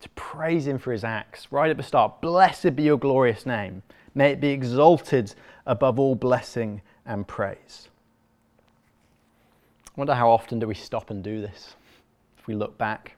To 0.00 0.10
praise 0.10 0.66
Him 0.66 0.76
for 0.76 0.92
His 0.92 1.04
acts. 1.04 1.50
Right 1.50 1.70
at 1.70 1.78
the 1.78 1.82
start, 1.82 2.20
blessed 2.20 2.76
be 2.76 2.82
your 2.82 2.98
glorious 2.98 3.46
name. 3.46 3.82
May 4.14 4.32
it 4.32 4.42
be 4.42 4.48
exalted 4.48 5.34
above 5.64 5.98
all 5.98 6.14
blessing 6.14 6.82
and 7.06 7.26
praise. 7.26 7.88
I 9.86 9.92
wonder 9.96 10.14
how 10.14 10.28
often 10.28 10.58
do 10.58 10.66
we 10.66 10.74
stop 10.74 11.08
and 11.08 11.24
do 11.24 11.40
this 11.40 11.76
if 12.36 12.46
we 12.46 12.54
look 12.54 12.76
back 12.76 13.16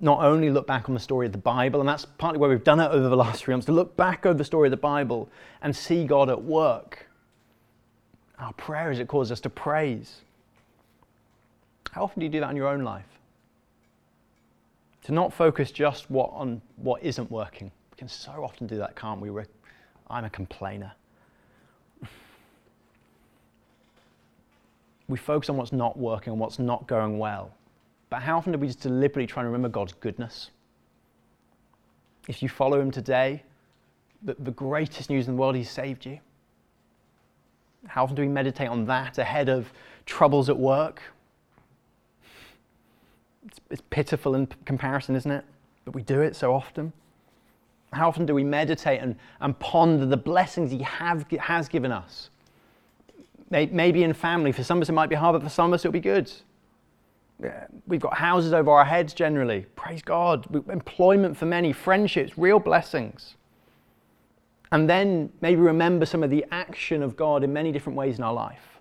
not 0.00 0.22
only 0.22 0.50
look 0.50 0.66
back 0.66 0.88
on 0.88 0.94
the 0.94 1.00
story 1.00 1.26
of 1.26 1.32
the 1.32 1.38
Bible, 1.38 1.80
and 1.80 1.88
that's 1.88 2.04
partly 2.04 2.38
why 2.38 2.48
we've 2.48 2.64
done 2.64 2.80
it 2.80 2.90
over 2.90 3.08
the 3.08 3.16
last 3.16 3.44
three 3.44 3.52
months, 3.52 3.66
to 3.66 3.72
look 3.72 3.96
back 3.96 4.24
over 4.24 4.36
the 4.36 4.44
story 4.44 4.68
of 4.68 4.70
the 4.70 4.76
Bible 4.76 5.28
and 5.62 5.74
see 5.74 6.04
God 6.04 6.30
at 6.30 6.42
work. 6.42 7.06
Our 8.38 8.52
prayer 8.54 8.90
is 8.90 8.98
it 8.98 9.08
causes 9.08 9.32
us 9.32 9.40
to 9.40 9.50
praise. 9.50 10.22
How 11.90 12.04
often 12.04 12.20
do 12.20 12.26
you 12.26 12.32
do 12.32 12.40
that 12.40 12.50
in 12.50 12.56
your 12.56 12.68
own 12.68 12.82
life? 12.82 13.04
To 15.04 15.12
not 15.12 15.32
focus 15.32 15.70
just 15.70 16.10
what, 16.10 16.30
on 16.32 16.62
what 16.76 17.02
isn't 17.02 17.30
working. 17.30 17.70
We 17.90 17.96
can 17.98 18.08
so 18.08 18.32
often 18.44 18.66
do 18.66 18.78
that, 18.78 18.96
can't 18.96 19.20
we? 19.20 19.30
We're, 19.30 19.46
I'm 20.08 20.24
a 20.24 20.30
complainer. 20.30 20.92
we 25.10 25.18
focus 25.18 25.50
on 25.50 25.56
what's 25.56 25.72
not 25.72 25.98
working, 25.98 26.32
on 26.32 26.38
what's 26.38 26.58
not 26.58 26.86
going 26.86 27.18
well. 27.18 27.52
But 28.10 28.22
how 28.22 28.36
often 28.36 28.52
do 28.52 28.58
we 28.58 28.66
just 28.66 28.80
deliberately 28.80 29.26
try 29.26 29.42
and 29.42 29.50
remember 29.50 29.68
God's 29.68 29.92
goodness? 29.92 30.50
If 32.28 32.42
you 32.42 32.48
follow 32.48 32.80
Him 32.80 32.90
today, 32.90 33.44
the, 34.22 34.34
the 34.38 34.50
greatest 34.50 35.08
news 35.08 35.28
in 35.28 35.36
the 35.36 35.40
world, 35.40 35.54
He's 35.54 35.70
saved 35.70 36.04
you. 36.04 36.18
How 37.86 38.02
often 38.02 38.16
do 38.16 38.22
we 38.22 38.28
meditate 38.28 38.68
on 38.68 38.84
that 38.86 39.16
ahead 39.16 39.48
of 39.48 39.72
troubles 40.04 40.50
at 40.50 40.58
work? 40.58 41.00
It's, 43.46 43.60
it's 43.70 43.82
pitiful 43.88 44.34
in 44.34 44.48
comparison, 44.64 45.14
isn't 45.14 45.30
it? 45.30 45.44
But 45.84 45.94
we 45.94 46.02
do 46.02 46.20
it 46.20 46.36
so 46.36 46.52
often. 46.52 46.92
How 47.92 48.08
often 48.08 48.26
do 48.26 48.34
we 48.34 48.44
meditate 48.44 49.00
and, 49.00 49.16
and 49.40 49.58
ponder 49.60 50.04
the 50.04 50.16
blessings 50.16 50.72
He 50.72 50.82
have, 50.82 51.30
has 51.30 51.68
given 51.68 51.92
us? 51.92 52.30
Maybe 53.50 54.02
in 54.02 54.12
family. 54.12 54.52
For 54.52 54.62
some 54.62 54.78
of 54.78 54.82
us, 54.82 54.88
it 54.88 54.92
might 54.92 55.08
be 55.08 55.16
hard, 55.16 55.34
but 55.34 55.42
for 55.42 55.48
some 55.48 55.70
of 55.70 55.74
us, 55.74 55.84
it'll 55.84 55.92
be 55.92 56.00
good 56.00 56.30
we've 57.86 58.00
got 58.00 58.14
houses 58.14 58.52
over 58.52 58.70
our 58.70 58.84
heads 58.84 59.14
generally. 59.14 59.66
Praise 59.76 60.02
God. 60.02 60.46
Employment 60.70 61.36
for 61.36 61.46
many, 61.46 61.72
friendships, 61.72 62.36
real 62.36 62.58
blessings. 62.58 63.36
And 64.72 64.88
then 64.88 65.32
maybe 65.40 65.60
remember 65.60 66.06
some 66.06 66.22
of 66.22 66.30
the 66.30 66.44
action 66.50 67.02
of 67.02 67.16
God 67.16 67.42
in 67.42 67.52
many 67.52 67.72
different 67.72 67.96
ways 67.96 68.18
in 68.18 68.24
our 68.24 68.32
life. 68.32 68.80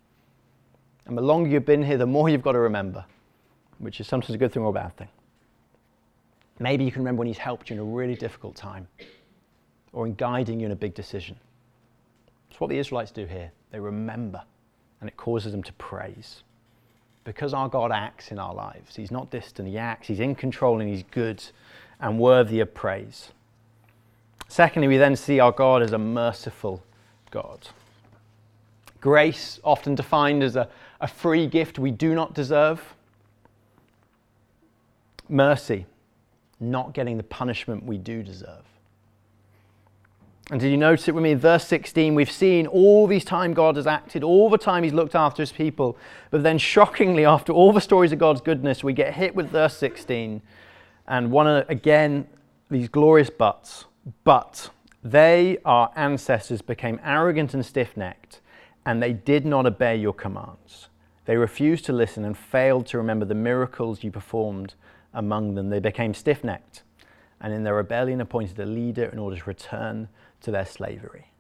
And 1.06 1.18
the 1.18 1.22
longer 1.22 1.50
you've 1.50 1.66
been 1.66 1.84
here, 1.84 1.98
the 1.98 2.06
more 2.06 2.30
you've 2.30 2.44
got 2.44 2.52
to 2.52 2.60
remember, 2.60 3.04
which 3.80 4.00
is 4.00 4.08
sometimes 4.08 4.36
a 4.36 4.38
good 4.38 4.52
thing 4.52 4.62
or 4.62 4.70
a 4.70 4.74
bad 4.74 4.96
thing. 4.98 5.08
Maybe 6.60 6.84
you 6.84 6.92
can 6.92 7.02
remember 7.02 7.20
when 7.20 7.28
He's 7.28 7.38
helped 7.38 7.70
you 7.70 7.76
in 7.76 7.80
a 7.80 7.84
really 7.84 8.16
difficult 8.16 8.56
time 8.56 8.88
or 9.94 10.06
in 10.06 10.14
guiding 10.16 10.60
you 10.60 10.68
in 10.68 10.72
a 10.72 10.76
big 10.76 10.94
decision. 10.94 11.38
It's 12.52 12.60
what 12.60 12.70
the 12.70 12.78
Israelites 12.78 13.12
do 13.12 13.26
here. 13.26 13.52
They 13.72 13.80
remember, 13.80 14.44
and 15.00 15.10
it 15.10 15.18
causes 15.18 15.52
them 15.52 15.64
to 15.64 15.74
praise 15.74 16.44
because 17.30 17.54
our 17.54 17.70
God 17.70 17.92
acts 17.92 18.32
in 18.32 18.40
our 18.40 18.56
lives. 18.56 18.96
He's 18.96 19.12
not 19.12 19.30
distant, 19.30 19.68
He 19.68 19.78
acts, 19.78 20.08
He's 20.08 20.20
in 20.20 20.34
control, 20.34 20.80
and 20.80 20.90
He's 20.90 21.04
good 21.12 21.44
and 22.00 22.18
worthy 22.18 22.60
of 22.60 22.74
praise. 22.74 23.30
Secondly, 24.48 24.88
we 24.88 24.98
then 24.98 25.16
see 25.16 25.40
our 25.40 25.52
God 25.52 25.84
as 25.84 25.94
a 25.94 26.00
merciful 26.00 26.82
God. 27.30 27.68
Grace, 29.00 29.60
often 29.64 29.94
defined 29.94 30.42
as 30.42 30.56
a, 30.56 30.70
a 31.02 31.08
free 31.08 31.46
gift 31.46 31.78
we 31.78 31.92
do 31.92 32.16
not 32.16 32.34
deserve. 32.34 32.96
Mercy, 35.30 35.86
not 36.60 36.96
getting 36.96 37.18
the 37.18 37.24
punishment 37.24 37.86
we 37.86 38.00
do 38.00 38.24
deserve. 38.24 38.64
And 40.52 40.60
did 40.60 40.72
you 40.72 40.78
notice 40.78 41.08
it 41.08 41.14
with 41.14 41.24
me 41.24 41.32
in 41.32 41.40
verse 41.40 41.68
16? 41.68 42.16
We've 42.16 42.32
seen 42.32 42.66
all 42.66 43.06
these 43.06 43.24
time 43.24 43.54
God 43.54 43.76
has 43.76 43.86
acted, 43.86 44.24
all 44.24 44.50
the 44.50 44.58
time 44.58 44.84
He's 44.84 44.94
looked 44.94 45.14
after 45.14 45.44
His 45.44 45.52
people. 45.52 45.96
But 46.32 46.42
then, 46.42 46.58
shockingly, 46.58 47.24
after 47.24 47.54
all 47.54 47.72
the 47.72 47.82
stories 47.82 48.12
of 48.12 48.18
God's 48.18 48.42
goodness, 48.42 48.84
we 48.84 48.94
get 48.94 49.14
hit 49.14 49.36
with 49.36 49.50
verse 49.50 49.78
16 49.78 50.42
and 51.10 51.32
one 51.32 51.48
again, 51.68 52.28
these 52.70 52.88
glorious 52.88 53.30
buts. 53.32 53.86
But 54.24 54.70
they, 55.04 55.58
our 55.66 55.92
ancestors, 55.96 56.62
became 56.62 57.00
arrogant 57.04 57.54
and 57.54 57.66
stiff 57.66 57.98
necked, 57.98 58.40
and 58.86 59.02
they 59.02 59.12
did 59.12 59.46
not 59.46 59.66
obey 59.66 59.98
your 59.98 60.14
commands. 60.14 60.88
They 61.26 61.36
refused 61.36 61.86
to 61.86 61.94
listen 61.94 62.24
and 62.24 62.38
failed 62.38 62.86
to 62.88 62.98
remember 62.98 63.26
the 63.26 63.36
miracles 63.36 64.04
you 64.04 64.12
performed 64.12 64.76
among 65.14 65.56
them. 65.56 65.70
They 65.70 65.80
became 65.80 66.14
stiff 66.14 66.44
necked, 66.44 66.84
and 67.42 67.54
in 67.54 67.64
their 67.64 67.76
rebellion 67.76 68.22
appointed 68.22 68.60
a 68.60 68.66
leader 68.66 69.06
in 69.06 69.20
order 69.20 69.38
to 69.38 69.44
return 69.46 70.08
to 70.42 70.52
their 70.52 70.66
slavery. 70.66 71.32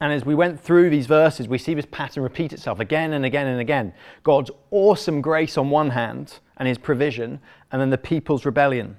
And 0.00 0.12
as 0.12 0.24
we 0.24 0.34
went 0.34 0.60
through 0.60 0.90
these 0.90 1.06
verses, 1.06 1.48
we 1.48 1.58
see 1.58 1.74
this 1.74 1.86
pattern 1.90 2.22
repeat 2.22 2.52
itself 2.52 2.78
again 2.78 3.12
and 3.12 3.24
again 3.24 3.48
and 3.48 3.60
again. 3.60 3.92
God's 4.22 4.50
awesome 4.70 5.20
grace 5.20 5.58
on 5.58 5.70
one 5.70 5.90
hand 5.90 6.38
and 6.56 6.68
his 6.68 6.78
provision, 6.78 7.40
and 7.72 7.80
then 7.80 7.90
the 7.90 7.98
people's 7.98 8.44
rebellion. 8.44 8.98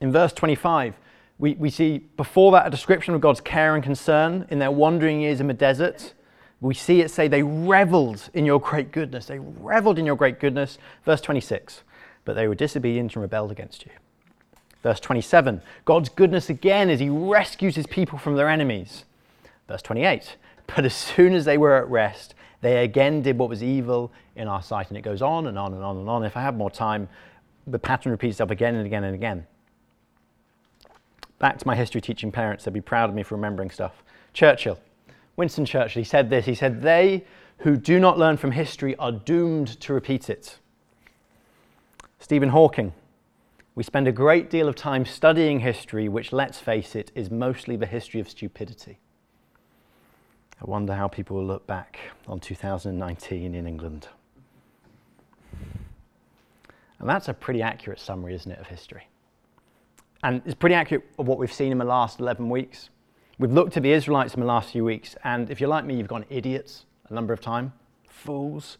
In 0.00 0.12
verse 0.12 0.32
25, 0.32 0.94
we, 1.38 1.54
we 1.54 1.70
see 1.70 1.98
before 2.16 2.52
that 2.52 2.66
a 2.66 2.70
description 2.70 3.14
of 3.14 3.20
God's 3.20 3.40
care 3.40 3.74
and 3.74 3.82
concern 3.82 4.46
in 4.50 4.58
their 4.58 4.70
wandering 4.70 5.20
years 5.20 5.40
in 5.40 5.48
the 5.48 5.54
desert. 5.54 6.14
We 6.60 6.74
see 6.74 7.00
it 7.00 7.10
say 7.10 7.28
they 7.28 7.42
reveled 7.42 8.30
in 8.34 8.44
your 8.44 8.60
great 8.60 8.92
goodness. 8.92 9.26
They 9.26 9.38
reveled 9.38 9.98
in 9.98 10.06
your 10.06 10.16
great 10.16 10.40
goodness. 10.40 10.78
Verse 11.04 11.20
26, 11.20 11.82
but 12.24 12.34
they 12.34 12.48
were 12.48 12.56
disobedient 12.56 13.14
and 13.14 13.22
rebelled 13.22 13.50
against 13.52 13.84
you. 13.84 13.92
Verse 14.88 15.00
27, 15.00 15.60
God's 15.84 16.08
goodness 16.08 16.48
again 16.48 16.88
as 16.88 16.98
he 16.98 17.10
rescues 17.10 17.76
his 17.76 17.86
people 17.86 18.18
from 18.18 18.36
their 18.36 18.48
enemies. 18.48 19.04
Verse 19.68 19.82
28, 19.82 20.38
but 20.66 20.86
as 20.86 20.94
soon 20.94 21.34
as 21.34 21.44
they 21.44 21.58
were 21.58 21.76
at 21.76 21.86
rest, 21.90 22.34
they 22.62 22.82
again 22.82 23.20
did 23.20 23.36
what 23.36 23.50
was 23.50 23.62
evil 23.62 24.10
in 24.34 24.48
our 24.48 24.62
sight. 24.62 24.88
And 24.88 24.96
it 24.96 25.02
goes 25.02 25.20
on 25.20 25.46
and 25.46 25.58
on 25.58 25.74
and 25.74 25.84
on 25.84 25.98
and 25.98 26.08
on. 26.08 26.24
If 26.24 26.38
I 26.38 26.40
have 26.40 26.56
more 26.56 26.70
time, 26.70 27.06
the 27.66 27.78
pattern 27.78 28.12
repeats 28.12 28.36
itself 28.36 28.50
again 28.50 28.76
and 28.76 28.86
again 28.86 29.04
and 29.04 29.14
again. 29.14 29.46
Back 31.38 31.58
to 31.58 31.66
my 31.66 31.76
history 31.76 32.00
teaching 32.00 32.32
parents, 32.32 32.64
they'd 32.64 32.72
be 32.72 32.80
proud 32.80 33.10
of 33.10 33.14
me 33.14 33.22
for 33.22 33.34
remembering 33.34 33.70
stuff. 33.70 34.02
Churchill, 34.32 34.80
Winston 35.36 35.66
Churchill, 35.66 36.00
he 36.00 36.04
said 36.04 36.30
this. 36.30 36.46
He 36.46 36.54
said, 36.54 36.80
They 36.80 37.26
who 37.58 37.76
do 37.76 38.00
not 38.00 38.16
learn 38.16 38.38
from 38.38 38.52
history 38.52 38.96
are 38.96 39.12
doomed 39.12 39.78
to 39.80 39.92
repeat 39.92 40.30
it. 40.30 40.56
Stephen 42.18 42.48
Hawking, 42.48 42.94
we 43.78 43.84
spend 43.84 44.08
a 44.08 44.12
great 44.12 44.50
deal 44.50 44.66
of 44.66 44.74
time 44.74 45.04
studying 45.04 45.60
history, 45.60 46.08
which, 46.08 46.32
let's 46.32 46.58
face 46.58 46.96
it, 46.96 47.12
is 47.14 47.30
mostly 47.30 47.76
the 47.76 47.86
history 47.86 48.18
of 48.18 48.28
stupidity. 48.28 48.98
I 50.60 50.68
wonder 50.68 50.94
how 50.94 51.06
people 51.06 51.36
will 51.36 51.46
look 51.46 51.64
back 51.68 51.96
on 52.26 52.40
2019 52.40 53.54
in 53.54 53.68
England. 53.68 54.08
And 56.98 57.08
that's 57.08 57.28
a 57.28 57.32
pretty 57.32 57.62
accurate 57.62 58.00
summary, 58.00 58.34
isn't 58.34 58.50
it, 58.50 58.58
of 58.58 58.66
history? 58.66 59.06
And 60.24 60.42
it's 60.44 60.56
pretty 60.56 60.74
accurate 60.74 61.04
of 61.16 61.28
what 61.28 61.38
we've 61.38 61.52
seen 61.52 61.70
in 61.70 61.78
the 61.78 61.84
last 61.84 62.18
11 62.18 62.50
weeks. 62.50 62.90
We've 63.38 63.52
looked 63.52 63.76
at 63.76 63.84
the 63.84 63.92
Israelites 63.92 64.34
in 64.34 64.40
the 64.40 64.46
last 64.46 64.72
few 64.72 64.84
weeks, 64.84 65.14
and 65.22 65.50
if 65.50 65.60
you're 65.60 65.70
like 65.70 65.84
me, 65.84 65.94
you've 65.94 66.08
gone 66.08 66.24
idiots 66.30 66.84
a 67.10 67.14
number 67.14 67.32
of 67.32 67.40
times, 67.40 67.70
fools. 68.08 68.78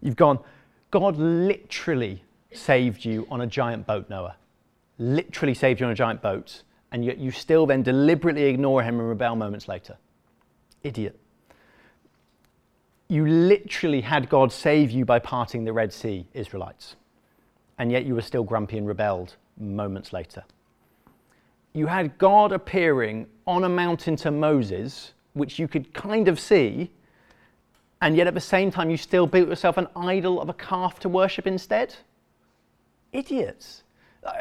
You've 0.00 0.16
gone, 0.16 0.40
God 0.90 1.18
literally 1.18 2.23
saved 2.56 3.04
you 3.04 3.26
on 3.30 3.40
a 3.40 3.46
giant 3.46 3.86
boat, 3.86 4.08
Noah. 4.08 4.36
Literally 4.98 5.54
saved 5.54 5.80
you 5.80 5.86
on 5.86 5.92
a 5.92 5.96
giant 5.96 6.22
boat, 6.22 6.62
and 6.92 7.04
yet 7.04 7.18
you 7.18 7.30
still 7.30 7.66
then 7.66 7.82
deliberately 7.82 8.44
ignore 8.44 8.82
him 8.82 9.00
and 9.00 9.08
rebel 9.08 9.36
moments 9.36 9.68
later. 9.68 9.96
Idiot. 10.82 11.18
You 13.08 13.26
literally 13.26 14.00
had 14.00 14.28
God 14.28 14.52
save 14.52 14.90
you 14.90 15.04
by 15.04 15.18
parting 15.18 15.64
the 15.64 15.72
Red 15.72 15.92
Sea, 15.92 16.26
Israelites, 16.34 16.96
and 17.78 17.92
yet 17.92 18.04
you 18.04 18.14
were 18.14 18.22
still 18.22 18.44
grumpy 18.44 18.78
and 18.78 18.86
rebelled 18.86 19.36
moments 19.58 20.12
later. 20.12 20.44
You 21.72 21.86
had 21.86 22.16
God 22.18 22.52
appearing 22.52 23.26
on 23.46 23.64
a 23.64 23.68
mountain 23.68 24.16
to 24.16 24.30
Moses, 24.30 25.12
which 25.32 25.58
you 25.58 25.66
could 25.66 25.92
kind 25.92 26.28
of 26.28 26.38
see, 26.38 26.90
and 28.00 28.16
yet 28.16 28.26
at 28.26 28.34
the 28.34 28.40
same 28.40 28.70
time 28.70 28.90
you 28.90 28.96
still 28.96 29.26
built 29.26 29.48
yourself 29.48 29.76
an 29.76 29.88
idol 29.96 30.40
of 30.40 30.48
a 30.48 30.54
calf 30.54 31.00
to 31.00 31.08
worship 31.08 31.46
instead? 31.46 31.94
Idiots. 33.14 33.84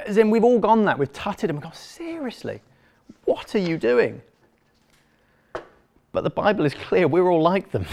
As 0.06 0.18
in, 0.18 0.30
we've 0.30 0.44
all 0.44 0.60
gone 0.60 0.84
that, 0.86 0.98
we've 0.98 1.14
tutted 1.14 1.50
and 1.50 1.60
we 1.60 1.64
go, 1.64 1.72
seriously, 1.74 2.62
what 3.26 3.54
are 3.56 3.60
you 3.60 3.78
doing? 3.78 4.22
But 6.12 6.24
the 6.24 6.30
Bible 6.30 6.66
is 6.66 6.74
clear, 6.74 7.08
we're 7.08 7.30
all 7.30 7.42
like 7.42 7.72
them. 7.72 7.86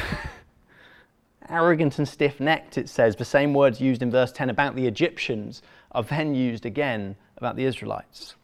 Arrogant 1.48 1.98
and 1.98 2.08
stiff 2.08 2.38
necked, 2.38 2.78
it 2.78 2.88
says. 2.88 3.16
The 3.16 3.24
same 3.24 3.54
words 3.54 3.80
used 3.80 4.02
in 4.02 4.10
verse 4.10 4.30
10 4.30 4.50
about 4.50 4.76
the 4.76 4.86
Egyptians 4.86 5.62
are 5.92 6.02
then 6.02 6.34
used 6.34 6.64
again 6.64 7.16
about 7.36 7.56
the 7.56 7.64
Israelites. 7.64 8.36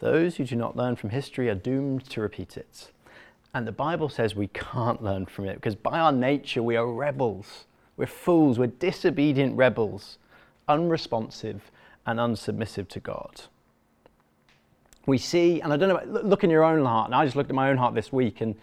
Those 0.00 0.36
who 0.36 0.44
do 0.44 0.56
not 0.56 0.76
learn 0.76 0.96
from 0.96 1.10
history 1.10 1.48
are 1.48 1.54
doomed 1.54 2.04
to 2.10 2.20
repeat 2.20 2.56
it. 2.56 2.90
And 3.54 3.66
the 3.66 3.72
Bible 3.72 4.08
says 4.08 4.34
we 4.34 4.48
can't 4.48 5.02
learn 5.02 5.26
from 5.26 5.46
it 5.46 5.54
because 5.54 5.76
by 5.76 5.98
our 5.98 6.12
nature 6.12 6.62
we 6.62 6.76
are 6.76 6.86
rebels. 6.86 7.66
We're 7.96 8.06
fools. 8.06 8.58
We're 8.58 8.66
disobedient 8.66 9.56
rebels, 9.56 10.18
unresponsive 10.68 11.70
and 12.06 12.18
unsubmissive 12.18 12.88
to 12.88 13.00
God. 13.00 13.42
We 15.06 15.18
see, 15.18 15.60
and 15.60 15.72
I 15.72 15.76
don't 15.76 15.88
know, 15.88 16.22
look 16.22 16.44
in 16.44 16.50
your 16.50 16.64
own 16.64 16.84
heart, 16.84 17.08
and 17.08 17.14
I 17.14 17.24
just 17.24 17.36
looked 17.36 17.50
at 17.50 17.56
my 17.56 17.70
own 17.70 17.76
heart 17.76 17.94
this 17.94 18.12
week, 18.12 18.40
and 18.40 18.54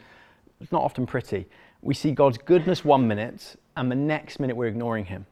it's 0.59 0.71
not 0.71 0.81
often 0.81 1.05
pretty. 1.05 1.47
We 1.81 1.93
see 1.93 2.11
God's 2.11 2.37
goodness 2.37 2.83
one 2.83 3.07
minute, 3.07 3.55
and 3.77 3.91
the 3.91 3.95
next 3.95 4.39
minute 4.39 4.55
we're 4.55 4.67
ignoring 4.67 5.05
Him. 5.05 5.25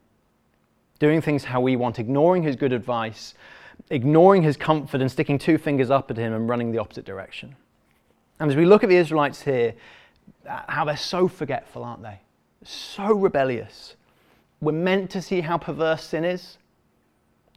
Doing 1.00 1.22
things 1.22 1.44
how 1.46 1.62
we 1.62 1.76
want, 1.76 1.98
ignoring 1.98 2.44
His 2.44 2.56
good 2.56 2.74
advice, 2.74 3.34
ignoring 3.90 4.44
His 4.44 4.58
comfort, 4.58 5.02
and 5.02 5.12
sticking 5.12 5.40
two 5.40 5.58
fingers 5.58 5.90
up 5.90 6.12
at 6.12 6.18
Him 6.18 6.34
and 6.34 6.48
running 6.48 6.72
the 6.72 6.78
opposite 6.78 7.06
direction. 7.06 7.56
And 8.40 8.50
as 8.50 8.56
we 8.56 8.66
look 8.66 8.84
at 8.84 8.90
the 8.90 8.98
Israelites 8.98 9.42
here, 9.42 9.74
uh, 10.48 10.62
how 10.68 10.86
they're 10.86 10.98
so 10.98 11.28
forgetful, 11.28 11.84
aren't 11.84 12.04
they? 12.04 12.20
So 12.64 13.14
rebellious. 13.14 13.96
We're 14.62 14.72
meant 14.74 15.10
to 15.12 15.22
see 15.22 15.42
how 15.42 15.58
perverse 15.58 16.04
sin 16.04 16.26
is, 16.26 16.58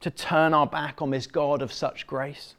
to 0.01 0.11
turn 0.11 0.55
our 0.55 0.67
back 0.67 1.03
on 1.03 1.11
this 1.11 1.27
God 1.27 1.63
of 1.63 1.73
such 1.73 2.07
grace. 2.07 2.55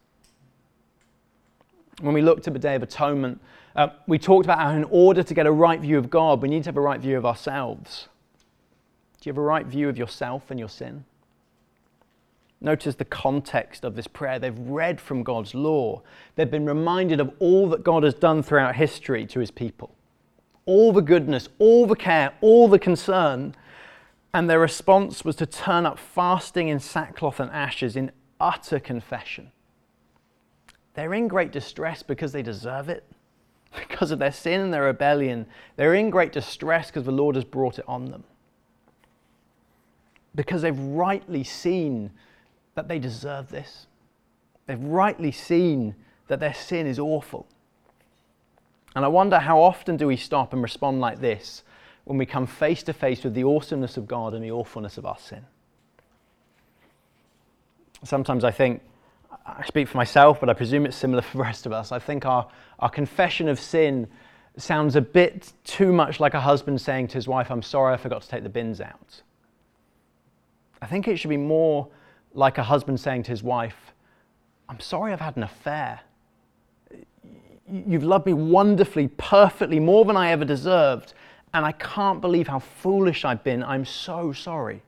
When 2.01 2.13
we 2.13 2.21
looked 2.21 2.47
at 2.47 2.53
the 2.53 2.59
Day 2.59 2.75
of 2.75 2.83
Atonement, 2.83 3.39
uh, 3.75 3.89
we 4.07 4.19
talked 4.19 4.45
about 4.45 4.59
how, 4.59 4.71
in 4.71 4.85
order 4.85 5.23
to 5.23 5.33
get 5.33 5.45
a 5.45 5.51
right 5.51 5.79
view 5.79 5.97
of 5.97 6.09
God, 6.09 6.41
we 6.41 6.49
need 6.49 6.63
to 6.63 6.69
have 6.69 6.77
a 6.77 6.81
right 6.81 6.99
view 6.99 7.17
of 7.17 7.25
ourselves. 7.25 8.07
Do 9.21 9.29
you 9.29 9.31
have 9.31 9.37
a 9.37 9.41
right 9.41 9.65
view 9.65 9.89
of 9.89 9.97
yourself 9.97 10.51
and 10.51 10.59
your 10.59 10.69
sin? 10.69 11.05
Notice 12.59 12.95
the 12.95 13.05
context 13.05 13.83
of 13.83 13.95
this 13.95 14.07
prayer. 14.07 14.39
They've 14.39 14.57
read 14.57 15.01
from 15.01 15.23
God's 15.23 15.53
law. 15.53 16.01
They've 16.35 16.49
been 16.49 16.65
reminded 16.65 17.19
of 17.19 17.31
all 17.39 17.69
that 17.69 17.83
God 17.83 18.03
has 18.03 18.13
done 18.13 18.41
throughout 18.41 18.75
history 18.75 19.25
to 19.27 19.39
his 19.39 19.51
people 19.51 19.95
all 20.65 20.93
the 20.93 21.01
goodness, 21.01 21.49
all 21.59 21.85
the 21.85 21.95
care, 21.95 22.33
all 22.41 22.67
the 22.67 22.79
concern. 22.79 23.53
And 24.33 24.49
their 24.49 24.59
response 24.59 25.23
was 25.23 25.35
to 25.37 25.45
turn 25.45 25.85
up 25.85 25.99
fasting 25.99 26.67
in 26.67 26.79
sackcloth 26.79 27.39
and 27.39 27.51
ashes 27.51 27.95
in 27.95 28.11
utter 28.39 28.79
confession. 28.79 29.51
They're 30.95 31.13
in 31.13 31.27
great 31.27 31.51
distress 31.51 32.03
because 32.03 32.31
they 32.31 32.41
deserve 32.41 32.89
it, 32.89 33.03
because 33.89 34.11
of 34.11 34.19
their 34.19 34.31
sin 34.31 34.59
and 34.59 34.73
their 34.73 34.83
rebellion. 34.83 35.45
They're 35.75 35.93
in 35.93 36.09
great 36.09 36.31
distress 36.31 36.87
because 36.87 37.05
the 37.05 37.11
Lord 37.11 37.35
has 37.35 37.45
brought 37.45 37.77
it 37.77 37.85
on 37.87 38.05
them. 38.05 38.23
Because 40.35 40.63
they've 40.63 40.79
rightly 40.79 41.43
seen 41.43 42.11
that 42.73 42.87
they 42.87 42.97
deserve 42.97 43.49
this. 43.49 43.85
They've 44.65 44.83
rightly 44.83 45.31
seen 45.31 45.95
that 46.27 46.39
their 46.39 46.53
sin 46.55 46.87
is 46.87 46.97
awful. 46.97 47.47
And 48.95 49.05
I 49.05 49.09
wonder 49.09 49.39
how 49.39 49.61
often 49.61 49.97
do 49.97 50.07
we 50.07 50.17
stop 50.17 50.53
and 50.53 50.63
respond 50.63 50.99
like 50.99 51.19
this 51.19 51.63
when 52.05 52.17
we 52.17 52.25
come 52.25 52.45
face 52.45 52.83
to 52.83 52.93
face 52.93 53.23
with 53.23 53.33
the 53.33 53.43
awesomeness 53.43 53.97
of 53.97 54.07
God 54.07 54.33
and 54.33 54.43
the 54.43 54.51
awfulness 54.51 54.97
of 54.97 55.05
our 55.05 55.17
sin? 55.17 55.45
Sometimes 58.03 58.43
I 58.43 58.51
think, 58.51 58.81
I 59.45 59.65
speak 59.65 59.87
for 59.87 59.97
myself, 59.97 60.39
but 60.39 60.49
I 60.49 60.53
presume 60.53 60.85
it's 60.85 60.97
similar 60.97 61.21
for 61.23 61.37
the 61.37 61.43
rest 61.43 61.65
of 61.65 61.71
us. 61.71 61.91
I 61.91 61.99
think 61.99 62.25
our, 62.25 62.47
our 62.79 62.89
confession 62.89 63.47
of 63.47 63.59
sin 63.59 64.07
sounds 64.57 64.95
a 64.95 65.01
bit 65.01 65.53
too 65.63 65.91
much 65.91 66.19
like 66.19 66.33
a 66.33 66.41
husband 66.41 66.79
saying 66.79 67.07
to 67.07 67.15
his 67.15 67.27
wife, 67.27 67.49
I'm 67.49 67.61
sorry 67.61 67.93
I 67.93 67.97
forgot 67.97 68.21
to 68.21 68.27
take 68.27 68.43
the 68.43 68.49
bins 68.49 68.81
out. 68.81 69.21
I 70.81 70.85
think 70.85 71.07
it 71.07 71.17
should 71.17 71.29
be 71.29 71.37
more 71.37 71.87
like 72.33 72.57
a 72.57 72.63
husband 72.63 72.99
saying 72.99 73.23
to 73.23 73.31
his 73.31 73.41
wife, 73.41 73.93
I'm 74.69 74.79
sorry 74.79 75.13
I've 75.13 75.21
had 75.21 75.37
an 75.37 75.43
affair. 75.43 76.01
You've 77.71 78.03
loved 78.03 78.25
me 78.25 78.33
wonderfully, 78.33 79.07
perfectly, 79.17 79.79
more 79.79 80.05
than 80.05 80.17
I 80.17 80.31
ever 80.31 80.45
deserved, 80.45 81.13
and 81.53 81.65
I 81.65 81.71
can't 81.71 82.21
believe 82.21 82.47
how 82.47 82.59
foolish 82.59 83.25
I've 83.25 83.43
been. 83.43 83.63
I'm 83.63 83.85
so 83.85 84.33
sorry. 84.33 84.81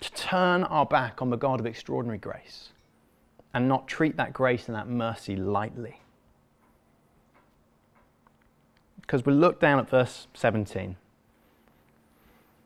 To 0.00 0.12
turn 0.12 0.64
our 0.64 0.84
back 0.84 1.22
on 1.22 1.30
the 1.30 1.36
God 1.36 1.60
of 1.60 1.66
extraordinary 1.66 2.18
grace 2.18 2.70
and 3.54 3.68
not 3.68 3.86
treat 3.86 4.16
that 4.16 4.32
grace 4.32 4.66
and 4.68 4.76
that 4.76 4.88
mercy 4.88 5.36
lightly. 5.36 6.00
Because 9.00 9.24
we 9.24 9.32
look 9.32 9.60
down 9.60 9.78
at 9.78 9.88
verse 9.88 10.26
17. 10.34 10.96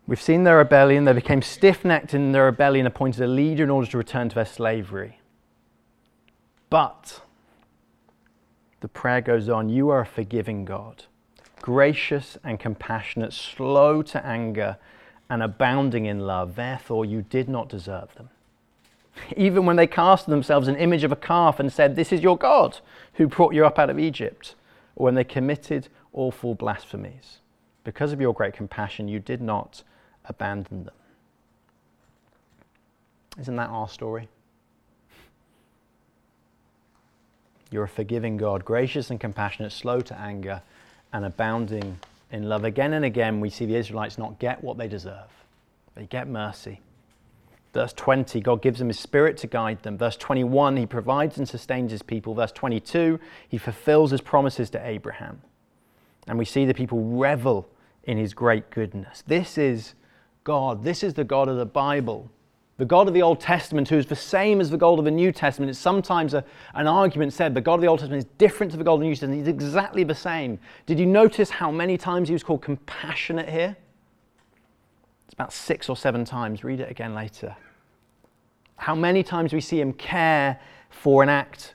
We've 0.07 0.21
seen 0.21 0.45
their 0.45 0.57
rebellion. 0.57 1.05
They 1.05 1.13
became 1.13 1.43
stiff 1.43 1.85
necked 1.85 2.15
in 2.15 2.33
their 2.33 2.47
rebellion, 2.47 2.87
appointed 2.87 3.23
a 3.23 3.27
leader 3.27 3.63
in 3.63 3.71
order 3.71 3.91
to 3.91 3.99
return 3.99 4.31
to 4.31 4.35
their 4.35 4.47
slavery. 4.47 5.21
But 6.71 7.21
the 8.81 8.89
prayer 8.89 9.21
goes 9.21 9.49
on 9.49 9.69
You 9.69 9.91
are 9.91 10.01
a 10.01 10.07
forgiving 10.07 10.65
God, 10.65 11.05
gracious 11.69 12.39
and 12.43 12.59
compassionate, 12.59 13.31
slow 13.31 14.01
to 14.01 14.25
anger, 14.25 14.79
and 15.29 15.43
abounding 15.43 16.07
in 16.07 16.21
love. 16.21 16.57
Therefore, 16.57 17.05
you 17.05 17.21
did 17.21 17.47
not 17.47 17.69
deserve 17.69 18.15
them. 18.15 18.31
Even 19.37 19.67
when 19.67 19.77
they 19.77 19.87
cast 19.87 20.25
themselves 20.25 20.67
an 20.67 20.77
image 20.77 21.05
of 21.05 21.13
a 21.13 21.17
calf 21.17 21.61
and 21.61 21.71
said, 21.71 21.95
This 21.95 22.11
is 22.11 22.23
your 22.23 22.39
God 22.39 22.79
who 23.17 23.27
brought 23.27 23.53
you 23.53 23.67
up 23.67 23.79
out 23.79 23.91
of 23.91 23.99
Egypt, 23.99 24.55
or 24.97 25.05
when 25.05 25.15
they 25.15 25.25
committed 25.25 25.89
awful 26.15 26.55
blasphemies. 26.55 27.41
Because 27.85 28.15
of 28.15 28.21
your 28.21 28.33
great 28.33 28.55
compassion, 28.55 29.07
you 29.07 29.21
did 29.21 29.43
not 29.43 29.83
abandon 30.25 30.85
them. 30.85 30.95
Isn't 33.39 33.57
that 33.57 33.69
our 33.69 33.91
story? 33.91 34.31
You're 37.71 37.85
a 37.85 37.89
forgiving 37.89 38.39
God, 38.39 38.65
gracious 38.65 39.11
and 39.11 39.21
compassionate, 39.21 39.73
slow 39.73 40.01
to 40.01 40.19
anger, 40.19 40.63
and 41.13 41.25
abounding 41.25 41.99
in 42.31 42.49
love. 42.49 42.65
Again 42.65 42.93
and 42.93 43.05
again, 43.05 43.41
we 43.41 43.51
see 43.51 43.67
the 43.67 43.77
Israelites 43.77 44.19
not 44.19 44.39
get 44.39 44.63
what 44.63 44.79
they 44.79 44.89
deserve, 44.89 45.45
they 45.95 46.07
get 46.07 46.29
mercy. 46.29 46.81
Verse 47.75 47.93
20, 47.93 48.41
God 48.41 48.63
gives 48.63 48.79
them 48.79 48.89
His 48.89 48.99
Spirit 48.99 49.37
to 49.39 49.47
guide 49.47 49.83
them. 49.83 49.99
Verse 49.99 50.17
21, 50.17 50.79
He 50.79 50.87
provides 50.87 51.37
and 51.37 51.47
sustains 51.47 51.93
His 51.93 52.03
people. 52.03 52.35
Verse 52.35 52.51
22, 52.53 53.21
He 53.47 53.59
fulfills 53.59 54.11
His 54.11 54.23
promises 54.23 54.71
to 54.71 54.85
Abraham. 54.85 55.43
And 56.27 56.39
we 56.39 56.45
see 56.45 56.65
the 56.65 56.75
people 56.75 57.05
revel 57.17 57.69
in 58.05 58.17
His 58.17 58.33
great 58.33 58.71
goodness. 58.71 59.23
This 59.27 59.59
is 59.59 59.95
God. 60.45 60.83
This 60.83 61.03
is 61.03 61.15
the 61.15 61.25
God 61.25 61.49
of 61.49 61.59
the 61.59 61.67
Bible. 61.67 62.31
The 62.79 62.85
God 62.85 63.09
of 63.09 63.15
the 63.15 63.23
Old 63.23 63.41
Testament, 63.41 63.89
who 63.89 63.99
is 63.99 64.07
the 64.07 64.17
same 64.17 64.61
as 64.61 64.71
the 64.71 64.77
God 64.77 65.01
of 65.01 65.05
the 65.05 65.11
New 65.11 65.33
Testament. 65.33 65.69
It's 65.69 65.79
sometimes 65.79 66.33
a, 66.33 66.45
an 66.75 66.87
argument 66.87 67.33
said 67.33 67.53
the 67.53 67.61
God 67.61 67.75
of 67.75 67.81
the 67.81 67.89
Old 67.89 67.99
Testament 67.99 68.25
is 68.25 68.31
different 68.39 68.71
to 68.71 68.79
the 68.79 68.85
God 68.85 68.95
of 68.95 69.01
the 69.01 69.07
New 69.07 69.15
Testament. 69.15 69.41
He's 69.41 69.49
exactly 69.49 70.05
the 70.05 70.15
same. 70.15 70.61
Did 70.87 71.01
you 71.01 71.07
notice 71.07 71.51
how 71.51 71.73
many 71.73 71.99
times 71.99 72.29
he 72.29 72.33
was 72.33 72.45
called 72.45 72.63
compassionate 72.63 73.49
here? 73.49 73.77
It's 75.27 75.35
about 75.35 75.53
six 75.53 75.89
or 75.89 75.97
seven 75.97 76.25
times. 76.25 76.63
Read 76.63 76.79
it 76.79 76.89
again 76.89 77.15
later. 77.15 77.57
How 78.77 78.95
many 78.95 79.25
times 79.25 79.53
we 79.53 79.61
see 79.61 79.81
him 79.81 79.93
care 79.93 80.61
for 80.89 81.25
an 81.25 81.29
act 81.29 81.75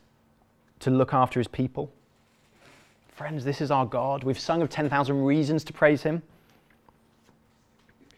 to 0.80 0.90
look 0.90 1.14
after 1.14 1.38
his 1.38 1.50
people? 1.50 1.92
Friends, 3.10 3.44
this 3.44 3.60
is 3.60 3.72
our 3.72 3.86
God. 3.86 4.24
We've 4.24 4.40
sung 4.40 4.62
of 4.62 4.70
10,000 4.70 5.22
reasons 5.22 5.66
to 5.66 5.74
praise 5.74 6.02
him. 6.02 6.24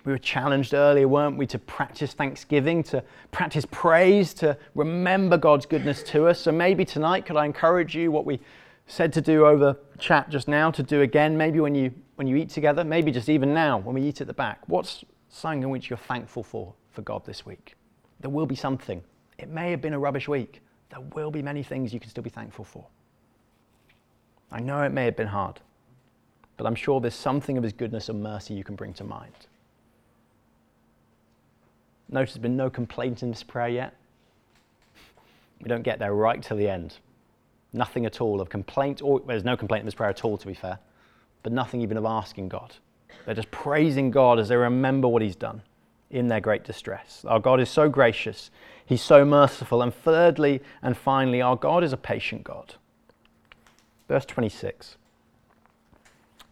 We 0.05 0.11
were 0.11 0.19
challenged 0.19 0.73
earlier, 0.73 1.07
weren't 1.07 1.35
we, 1.35 1.47
to 1.47 1.59
practice 1.59 2.13
thanksgiving, 2.13 2.83
to 2.83 3.03
practice 3.31 3.65
praise, 3.71 4.33
to 4.35 4.57
remember 4.75 5.37
God's 5.37 5.65
goodness 5.65 6.03
to 6.03 6.27
us. 6.27 6.39
So 6.39 6.51
maybe 6.51 6.85
tonight, 6.85 7.25
could 7.25 7.35
I 7.35 7.45
encourage 7.45 7.95
you 7.95 8.11
what 8.11 8.25
we 8.25 8.39
said 8.87 9.11
to 9.13 9.21
do 9.21 9.45
over 9.45 9.75
chat 9.97 10.29
just 10.29 10.47
now 10.47 10.69
to 10.71 10.83
do 10.83 11.01
again, 11.01 11.37
maybe 11.37 11.59
when 11.59 11.75
you 11.75 11.91
when 12.15 12.27
you 12.27 12.37
eat 12.37 12.49
together, 12.49 12.85
maybe 12.85 13.11
just 13.11 13.27
even 13.27 13.53
now 13.53 13.79
when 13.79 13.93
we 13.95 14.01
eat 14.01 14.21
at 14.21 14.27
the 14.27 14.33
back. 14.33 14.59
What's 14.67 15.03
something 15.27 15.63
in 15.63 15.69
which 15.69 15.89
you're 15.89 15.97
thankful 15.97 16.43
for 16.43 16.73
for 16.91 17.01
God 17.01 17.25
this 17.25 17.45
week. 17.45 17.75
There 18.21 18.29
will 18.29 18.45
be 18.45 18.55
something. 18.55 19.03
It 19.37 19.49
may 19.49 19.69
have 19.71 19.81
been 19.81 19.93
a 19.93 19.99
rubbish 19.99 20.29
week. 20.29 20.61
There 20.89 21.01
will 21.13 21.29
be 21.29 21.41
many 21.41 21.61
things 21.61 21.93
you 21.93 21.99
can 21.99 22.09
still 22.09 22.23
be 22.23 22.29
thankful 22.29 22.63
for. 22.63 22.85
I 24.51 24.61
know 24.61 24.81
it 24.83 24.93
may 24.93 25.03
have 25.05 25.17
been 25.17 25.27
hard, 25.27 25.59
but 26.55 26.65
I'm 26.65 26.75
sure 26.75 27.01
there's 27.01 27.15
something 27.15 27.57
of 27.57 27.63
His 27.63 27.73
goodness 27.73 28.07
and 28.07 28.23
mercy 28.23 28.53
you 28.53 28.63
can 28.63 28.75
bring 28.75 28.93
to 28.93 29.03
mind. 29.03 29.47
Notice 32.09 32.33
there's 32.33 32.41
been 32.41 32.57
no 32.57 32.69
complaint 32.69 33.23
in 33.23 33.29
this 33.29 33.43
prayer 33.43 33.67
yet. 33.67 33.95
We 35.61 35.69
don't 35.69 35.83
get 35.83 35.99
there 35.99 36.13
right 36.13 36.41
till 36.41 36.57
the 36.57 36.69
end. 36.69 36.97
Nothing 37.73 38.05
at 38.05 38.21
all 38.21 38.39
of 38.39 38.49
complaint, 38.49 39.01
or 39.01 39.21
there's 39.21 39.43
no 39.43 39.57
complaint 39.57 39.81
in 39.81 39.85
this 39.85 39.95
prayer 39.95 40.09
at 40.09 40.23
all, 40.23 40.37
to 40.37 40.47
be 40.47 40.53
fair, 40.53 40.79
but 41.43 41.51
nothing 41.51 41.81
even 41.81 41.97
of 41.97 42.05
asking 42.05 42.49
God. 42.49 42.75
They're 43.25 43.35
just 43.35 43.51
praising 43.51 44.11
God 44.11 44.39
as 44.39 44.49
they 44.49 44.55
remember 44.55 45.07
what 45.07 45.21
He's 45.21 45.35
done 45.35 45.61
in 46.11 46.27
their 46.27 46.39
great 46.39 46.63
distress. 46.63 47.25
Our 47.27 47.39
God 47.39 47.59
is 47.59 47.69
so 47.69 47.89
gracious, 47.89 48.51
He's 48.85 49.01
so 49.01 49.25
merciful. 49.25 49.81
And 49.81 49.93
thirdly 49.93 50.61
and 50.81 50.95
finally, 50.95 51.41
our 51.41 51.55
God 51.55 51.83
is 51.83 51.91
a 51.91 51.97
patient 51.97 52.43
God. 52.43 52.75
Verse 54.07 54.25
26 54.25 54.97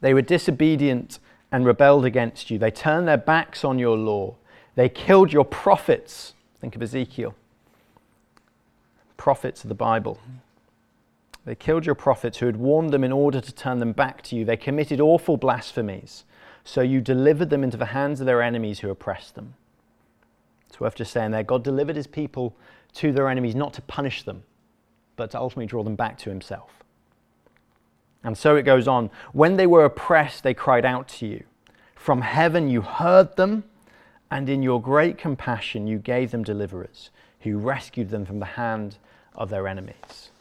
They 0.02 0.14
were 0.14 0.22
disobedient 0.22 1.20
and 1.52 1.66
rebelled 1.66 2.06
against 2.06 2.50
you. 2.50 2.58
They 2.58 2.72
turned 2.72 3.08
their 3.08 3.18
backs 3.18 3.64
on 3.64 3.78
your 3.78 3.96
law. 3.96 4.36
They 4.76 4.90
killed 4.90 5.32
your 5.32 5.46
prophets. 5.46 6.34
Think 6.60 6.76
of 6.76 6.82
Ezekiel. 6.82 7.36
Prophets 9.18 9.64
of 9.64 9.70
the 9.70 9.76
Bible. 9.76 10.20
They 11.46 11.56
killed 11.56 11.86
your 11.86 11.96
prophets 11.96 12.38
who 12.38 12.46
had 12.46 12.58
warned 12.58 12.92
them 12.92 13.04
in 13.04 13.12
order 13.12 13.42
to 13.42 13.52
turn 13.54 13.80
them 13.80 13.92
back 13.92 14.22
to 14.24 14.36
you. 14.36 14.46
They 14.46 14.58
committed 14.58 15.00
awful 15.02 15.38
blasphemies. 15.38 16.24
So 16.64 16.82
you 16.82 17.02
delivered 17.02 17.50
them 17.50 17.64
into 17.64 17.78
the 17.78 17.88
hands 17.88 18.20
of 18.20 18.26
their 18.26 18.42
enemies 18.42 18.80
who 18.80 18.90
oppressed 18.90 19.36
them. 19.36 19.56
It's 20.70 20.80
worth 20.80 20.96
just 20.96 21.12
saying 21.12 21.32
there 21.32 21.44
God 21.44 21.64
delivered 21.64 21.96
his 21.96 22.08
people 22.08 22.56
to 22.94 23.12
their 23.12 23.28
enemies 23.30 23.56
not 23.56 23.74
to 23.74 23.82
punish 23.82 24.24
them, 24.24 24.44
but 25.18 25.32
to 25.32 25.40
ultimately 25.40 25.66
draw 25.66 25.84
them 25.84 25.96
back 25.96 26.18
to 26.20 26.30
himself. 26.30 26.72
And 28.24 28.38
so 28.38 28.56
it 28.56 28.64
goes 28.64 28.88
on. 28.88 29.10
When 29.34 29.58
they 29.58 29.68
were 29.68 29.84
oppressed, 29.84 30.44
they 30.44 30.54
cried 30.54 30.86
out 30.86 31.10
to 31.10 31.28
you. 31.28 31.44
From 31.96 32.22
heaven 32.22 32.70
you 32.70 32.82
heard 32.82 33.36
them, 33.36 33.66
and 34.34 34.50
in 34.50 34.64
your 34.64 34.82
great 34.82 35.16
compassion 35.16 35.86
you 35.86 36.00
gave 36.00 36.32
them 36.32 36.44
deliverers 36.44 37.12
who 37.42 37.56
rescued 37.60 38.10
them 38.10 38.26
from 38.26 38.40
the 38.40 38.46
hand 38.46 38.98
of 39.36 39.52
their 39.52 39.68
enemies. 39.68 40.32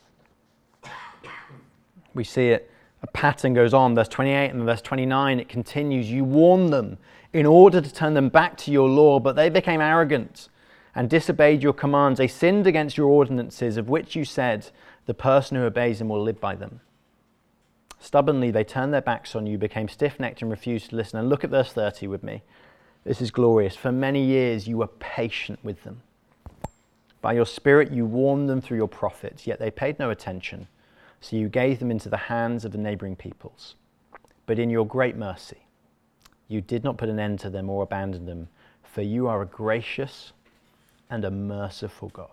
We 2.15 2.25
see 2.25 2.49
it, 2.49 2.71
a 3.03 3.07
pattern 3.09 3.53
goes 3.53 3.75
on, 3.75 3.95
verse 3.95 4.09
28 4.09 4.49
and 4.49 4.65
verse 4.65 4.81
29, 4.81 5.41
it 5.41 5.49
continues. 5.51 6.11
You 6.11 6.25
warn 6.25 6.71
them 6.71 6.97
in 7.35 7.45
order 7.45 7.83
to 7.83 7.93
turn 7.93 8.15
them 8.15 8.31
back 8.31 8.57
to 8.59 8.71
your 8.71 8.89
law, 8.89 9.21
but 9.21 9.37
they 9.37 9.51
became 9.51 9.83
arrogant 9.83 10.49
and 10.95 11.11
disobeyed 11.11 11.63
your 11.63 11.75
commands. 11.75 12.17
They 12.17 12.29
sinned 12.29 12.67
against 12.67 12.97
your 12.97 13.09
ordinances, 13.09 13.77
of 13.77 13.91
which 13.91 14.17
you 14.17 14.25
said, 14.25 14.71
The 15.05 15.15
person 15.15 15.59
who 15.59 15.65
obeys 15.65 15.99
them 15.99 16.09
will 16.09 16.23
live 16.23 16.41
by 16.41 16.55
them. 16.55 16.81
Stubbornly, 18.01 18.51
they 18.51 18.65
turned 18.65 18.95
their 18.95 19.03
backs 19.03 19.37
on 19.37 19.47
you, 19.47 19.59
became 19.59 19.89
stiff 19.89 20.19
necked, 20.19 20.41
and 20.41 20.51
refused 20.51 20.91
to 20.91 20.97
listen. 20.97 21.19
And 21.19 21.29
look 21.29 21.45
at 21.45 21.51
verse 21.51 21.73
30 21.75 22.07
with 22.07 22.23
me. 22.23 22.43
This 23.05 23.21
is 23.21 23.31
glorious. 23.31 23.77
For 23.77 23.91
many 23.91 24.25
years 24.25 24.69
you 24.69 24.79
were 24.79 24.87
patient 24.87 25.59
with 25.63 25.83
them. 25.83 26.03
By 27.21 27.33
your 27.33 27.47
Spirit 27.47 27.93
you 27.93 28.05
warned 28.05 28.49
them 28.49 28.61
through 28.61 28.77
your 28.77 28.89
prophets, 28.89 29.47
yet 29.47 29.59
they 29.59 29.71
paid 29.71 29.99
no 29.99 30.11
attention. 30.11 30.69
So 31.21 31.37
you 31.37 31.49
gave 31.49 31.79
them 31.79 31.91
into 31.91 32.09
the 32.09 32.17
hands 32.17 32.65
of 32.65 32.73
the 32.73 32.79
neighboring 32.79 33.17
peoples. 33.17 33.77
But 34.47 34.59
in 34.59 34.71
your 34.71 34.87
great 34.87 35.17
mercy, 35.17 35.67
you 36.49 36.61
did 36.61 36.83
not 36.85 36.97
put 36.97 37.09
an 37.09 37.21
end 37.21 37.39
to 37.41 37.51
them 37.51 37.71
or 37.71 37.83
abandon 37.83 38.27
them, 38.27 38.49
for 38.83 39.03
you 39.03 39.29
are 39.29 39.43
a 39.43 39.47
gracious 39.47 40.33
and 41.09 41.25
a 41.25 41.31
merciful 41.31 42.09
God. 42.09 42.29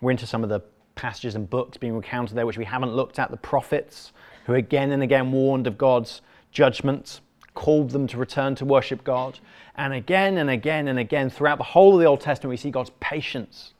We're 0.00 0.10
into 0.12 0.26
some 0.26 0.42
of 0.42 0.48
the 0.48 0.60
passages 0.94 1.34
and 1.34 1.48
books 1.48 1.76
being 1.76 1.94
recounted 1.94 2.36
there 2.36 2.46
which 2.46 2.58
we 2.58 2.64
haven't 2.64 2.94
looked 2.94 3.18
at. 3.18 3.30
The 3.30 3.36
prophets, 3.36 4.12
who 4.46 4.54
again 4.54 4.90
and 4.90 5.02
again 5.02 5.30
warned 5.30 5.66
of 5.66 5.78
God's 5.78 6.22
judgment, 6.50 7.20
called 7.54 7.90
them 7.90 8.06
to 8.06 8.16
return 8.16 8.54
to 8.54 8.64
worship 8.64 9.02
God. 9.04 9.40
And 9.76 9.92
again 9.92 10.38
and 10.38 10.50
again 10.50 10.88
and 10.88 10.98
again, 10.98 11.30
throughout 11.30 11.58
the 11.58 11.64
whole 11.64 11.94
of 11.94 12.00
the 12.00 12.06
Old 12.06 12.20
Testament, 12.20 12.50
we 12.50 12.56
see 12.56 12.70
God's 12.70 12.92
patience. 13.00 13.74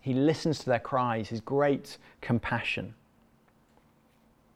He 0.00 0.12
listens 0.14 0.58
to 0.60 0.66
their 0.66 0.78
cries, 0.78 1.28
His 1.28 1.40
great 1.40 1.98
compassion. 2.20 2.94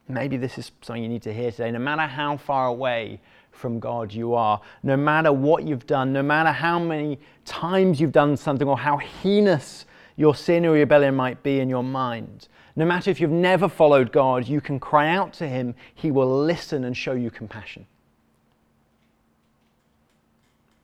Maybe 0.07 0.37
this 0.37 0.57
is 0.57 0.71
something 0.81 1.03
you 1.03 1.09
need 1.09 1.21
to 1.23 1.33
hear 1.33 1.51
today. 1.51 1.71
No 1.71 1.79
matter 1.79 2.01
how 2.01 2.37
far 2.37 2.67
away 2.67 3.19
from 3.51 3.79
God 3.79 4.13
you 4.13 4.33
are, 4.33 4.59
no 4.83 4.97
matter 4.97 5.31
what 5.31 5.65
you've 5.65 5.85
done, 5.85 6.13
no 6.13 6.23
matter 6.23 6.51
how 6.51 6.79
many 6.79 7.19
times 7.45 7.99
you've 7.99 8.11
done 8.11 8.37
something 8.37 8.67
or 8.67 8.77
how 8.77 8.97
heinous 8.97 9.85
your 10.15 10.33
sin 10.33 10.65
or 10.65 10.71
rebellion 10.71 11.15
might 11.15 11.43
be 11.43 11.59
in 11.59 11.69
your 11.69 11.83
mind, 11.83 12.47
no 12.75 12.85
matter 12.85 13.09
if 13.09 13.19
you've 13.19 13.31
never 13.31 13.67
followed 13.67 14.11
God, 14.11 14.47
you 14.47 14.61
can 14.61 14.79
cry 14.79 15.09
out 15.09 15.33
to 15.33 15.47
Him. 15.47 15.75
He 15.95 16.11
will 16.11 16.43
listen 16.43 16.83
and 16.83 16.95
show 16.95 17.13
you 17.13 17.31
compassion. 17.31 17.85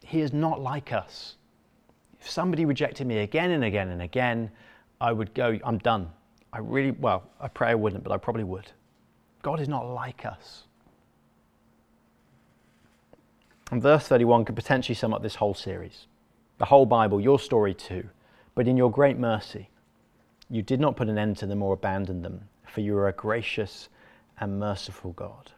He 0.03 0.21
is 0.21 0.33
not 0.33 0.61
like 0.61 0.93
us. 0.93 1.35
If 2.19 2.29
somebody 2.29 2.65
rejected 2.65 3.07
me 3.07 3.19
again 3.19 3.51
and 3.51 3.63
again 3.63 3.89
and 3.89 4.01
again, 4.01 4.51
I 4.99 5.11
would 5.11 5.33
go, 5.33 5.59
I'm 5.63 5.77
done. 5.79 6.09
I 6.53 6.59
really, 6.59 6.91
well, 6.91 7.23
I 7.39 7.47
pray 7.47 7.69
I 7.69 7.75
wouldn't, 7.75 8.03
but 8.03 8.11
I 8.11 8.17
probably 8.17 8.43
would. 8.43 8.71
God 9.41 9.59
is 9.59 9.67
not 9.67 9.85
like 9.85 10.25
us. 10.25 10.63
And 13.71 13.81
verse 13.81 14.07
31 14.07 14.45
could 14.45 14.55
potentially 14.55 14.95
sum 14.95 15.13
up 15.13 15.21
this 15.21 15.35
whole 15.35 15.53
series, 15.53 16.07
the 16.59 16.65
whole 16.65 16.85
Bible, 16.85 17.19
your 17.19 17.39
story 17.39 17.73
too. 17.73 18.09
But 18.53 18.67
in 18.67 18.77
your 18.77 18.91
great 18.91 19.17
mercy, 19.17 19.69
you 20.49 20.62
did 20.62 20.79
not 20.79 20.95
put 20.95 21.10
an 21.10 21.17
end 21.17 21.38
to 21.38 21.45
them 21.45 21.62
or 21.62 21.73
abandon 21.73 22.21
them, 22.21 22.41
for 22.67 22.81
you 22.81 22.95
are 22.97 23.08
a 23.08 23.13
gracious 23.13 23.89
and 24.39 24.60
merciful 24.60 25.12
God. 25.13 25.51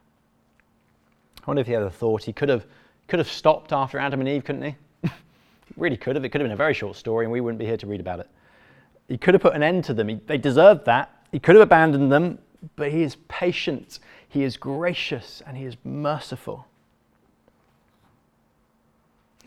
I 1.41 1.43
wonder 1.47 1.61
if 1.61 1.67
he 1.67 1.73
had 1.73 1.83
a 1.83 1.89
thought. 1.89 2.23
He 2.23 2.33
could 2.33 2.49
have, 2.49 2.65
could 3.07 3.19
have 3.19 3.29
stopped 3.29 3.73
after 3.73 3.97
Adam 3.97 4.19
and 4.19 4.29
Eve, 4.29 4.43
couldn't 4.43 4.63
he? 4.63 5.09
really 5.77 5.97
could 5.97 6.15
have. 6.15 6.25
It 6.25 6.29
could 6.29 6.41
have 6.41 6.45
been 6.45 6.53
a 6.53 6.57
very 6.57 6.73
short 6.73 6.95
story, 6.95 7.25
and 7.25 7.31
we 7.31 7.41
wouldn't 7.41 7.59
be 7.59 7.65
here 7.65 7.77
to 7.77 7.87
read 7.87 7.99
about 7.99 8.19
it. 8.19 8.29
He 9.07 9.17
could 9.17 9.33
have 9.33 9.41
put 9.41 9.55
an 9.55 9.63
end 9.63 9.85
to 9.85 9.93
them. 9.93 10.09
He, 10.09 10.15
they 10.27 10.37
deserved 10.37 10.85
that. 10.85 11.23
He 11.31 11.39
could 11.39 11.55
have 11.55 11.63
abandoned 11.63 12.11
them, 12.11 12.39
but 12.75 12.91
he 12.91 13.03
is 13.03 13.15
patient, 13.27 13.99
he 14.27 14.43
is 14.43 14.57
gracious, 14.57 15.41
and 15.45 15.55
he 15.57 15.65
is 15.65 15.75
merciful. 15.83 16.65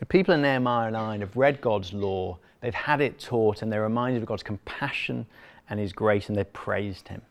The 0.01 0.05
people 0.07 0.33
in 0.33 0.41
Nehemiah 0.41 0.91
9 0.91 1.21
have 1.21 1.37
read 1.37 1.61
God's 1.61 1.93
law 1.93 2.37
They've 2.61 2.73
had 2.73 3.01
it 3.01 3.19
taught 3.19 3.61
and 3.61 3.71
they're 3.71 3.81
reminded 3.81 4.21
of 4.21 4.27
God's 4.27 4.43
compassion 4.43 5.25
and 5.69 5.79
His 5.79 5.91
grace 5.91 6.29
and 6.29 6.37
they've 6.37 6.53
praised 6.53 7.07
Him. 7.07 7.21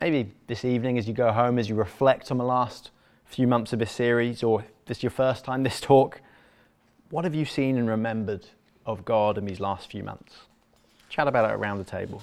Maybe 0.00 0.32
this 0.46 0.64
evening, 0.64 0.98
as 0.98 1.06
you 1.06 1.14
go 1.14 1.30
home, 1.30 1.58
as 1.58 1.68
you 1.68 1.76
reflect 1.76 2.30
on 2.30 2.38
the 2.38 2.44
last 2.44 2.90
few 3.24 3.46
months 3.46 3.72
of 3.72 3.78
this 3.78 3.92
series, 3.92 4.42
or 4.42 4.64
this 4.86 4.98
is 4.98 5.02
your 5.04 5.10
first 5.10 5.44
time 5.44 5.62
this 5.62 5.80
talk, 5.80 6.20
what 7.10 7.24
have 7.24 7.34
you 7.34 7.44
seen 7.44 7.78
and 7.78 7.88
remembered 7.88 8.46
of 8.86 9.04
God 9.04 9.38
in 9.38 9.44
these 9.44 9.60
last 9.60 9.90
few 9.90 10.02
months? 10.02 10.34
Chat 11.08 11.28
about 11.28 11.48
it 11.48 11.54
around 11.54 11.78
the 11.78 11.84
table. 11.84 12.22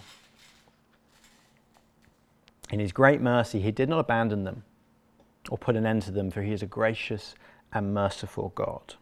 In 2.72 2.80
His 2.80 2.91
great 2.91 3.22
mercy, 3.22 3.62
He 3.62 3.72
did 3.72 3.88
not 3.88 4.00
abandon 4.00 4.43
them 4.43 4.63
or 5.50 5.58
put 5.58 5.78
an 5.78 5.86
end 5.86 6.02
to 6.04 6.12
them, 6.12 6.30
for 6.30 6.41
He 6.41 6.52
is 6.52 6.62
a 6.62 6.67
gracious 6.67 7.36
and 7.74 7.94
merciful 7.94 8.52
God. 8.56 8.96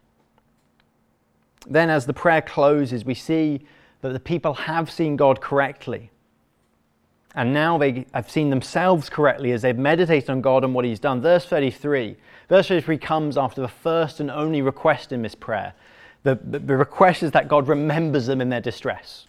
Then, 1.68 1.90
as 1.90 2.06
the 2.06 2.14
prayer 2.14 2.42
closes, 2.42 3.06
we 3.06 3.16
see 3.16 3.66
that 4.02 4.14
the 4.14 4.20
people 4.20 4.54
have 4.54 4.92
seen 4.92 5.16
God 5.16 5.42
correctly. 5.42 6.12
And 7.34 7.54
now 7.54 7.78
they 7.78 8.06
have 8.14 8.30
seen 8.30 8.50
themselves 8.50 9.10
correctly 9.10 9.52
as 9.52 9.62
they've 9.62 9.78
meditated 9.78 10.30
on 10.30 10.42
God 10.42 10.64
and 10.64 10.74
what 10.74 10.86
He's 10.86 11.00
done. 11.00 11.22
Verse 11.22 11.46
33. 11.46 12.16
Verse 12.48 12.68
33 12.68 12.98
comes 12.98 13.38
after 13.38 13.62
the 13.62 13.68
first 13.68 14.20
and 14.20 14.32
only 14.32 14.62
request 14.62 15.12
in 15.12 15.22
this 15.22 15.36
prayer. 15.36 15.74
The, 16.24 16.40
the, 16.44 16.60
the 16.60 16.78
request 16.78 17.24
is 17.24 17.32
that 17.32 17.48
God 17.48 17.68
remembers 17.68 18.28
them 18.28 18.42
in 18.42 18.50
their 18.50 18.62
distress. 18.62 19.28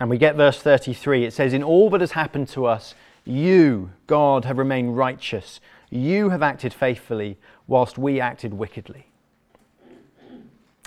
And 0.00 0.08
we 0.08 0.16
get 0.16 0.36
verse 0.36 0.60
33. 0.60 1.24
It 1.24 1.32
says, 1.32 1.52
In 1.52 1.62
all 1.62 1.90
that 1.90 2.00
has 2.00 2.12
happened 2.12 2.48
to 2.50 2.66
us, 2.66 2.94
you, 3.24 3.90
God, 4.06 4.44
have 4.44 4.58
remained 4.58 4.96
righteous. 4.96 5.60
You 5.90 6.28
have 6.28 6.42
acted 6.42 6.74
faithfully, 6.74 7.38
whilst 7.66 7.98
we 7.98 8.20
acted 8.20 8.52
wickedly. 8.52 9.06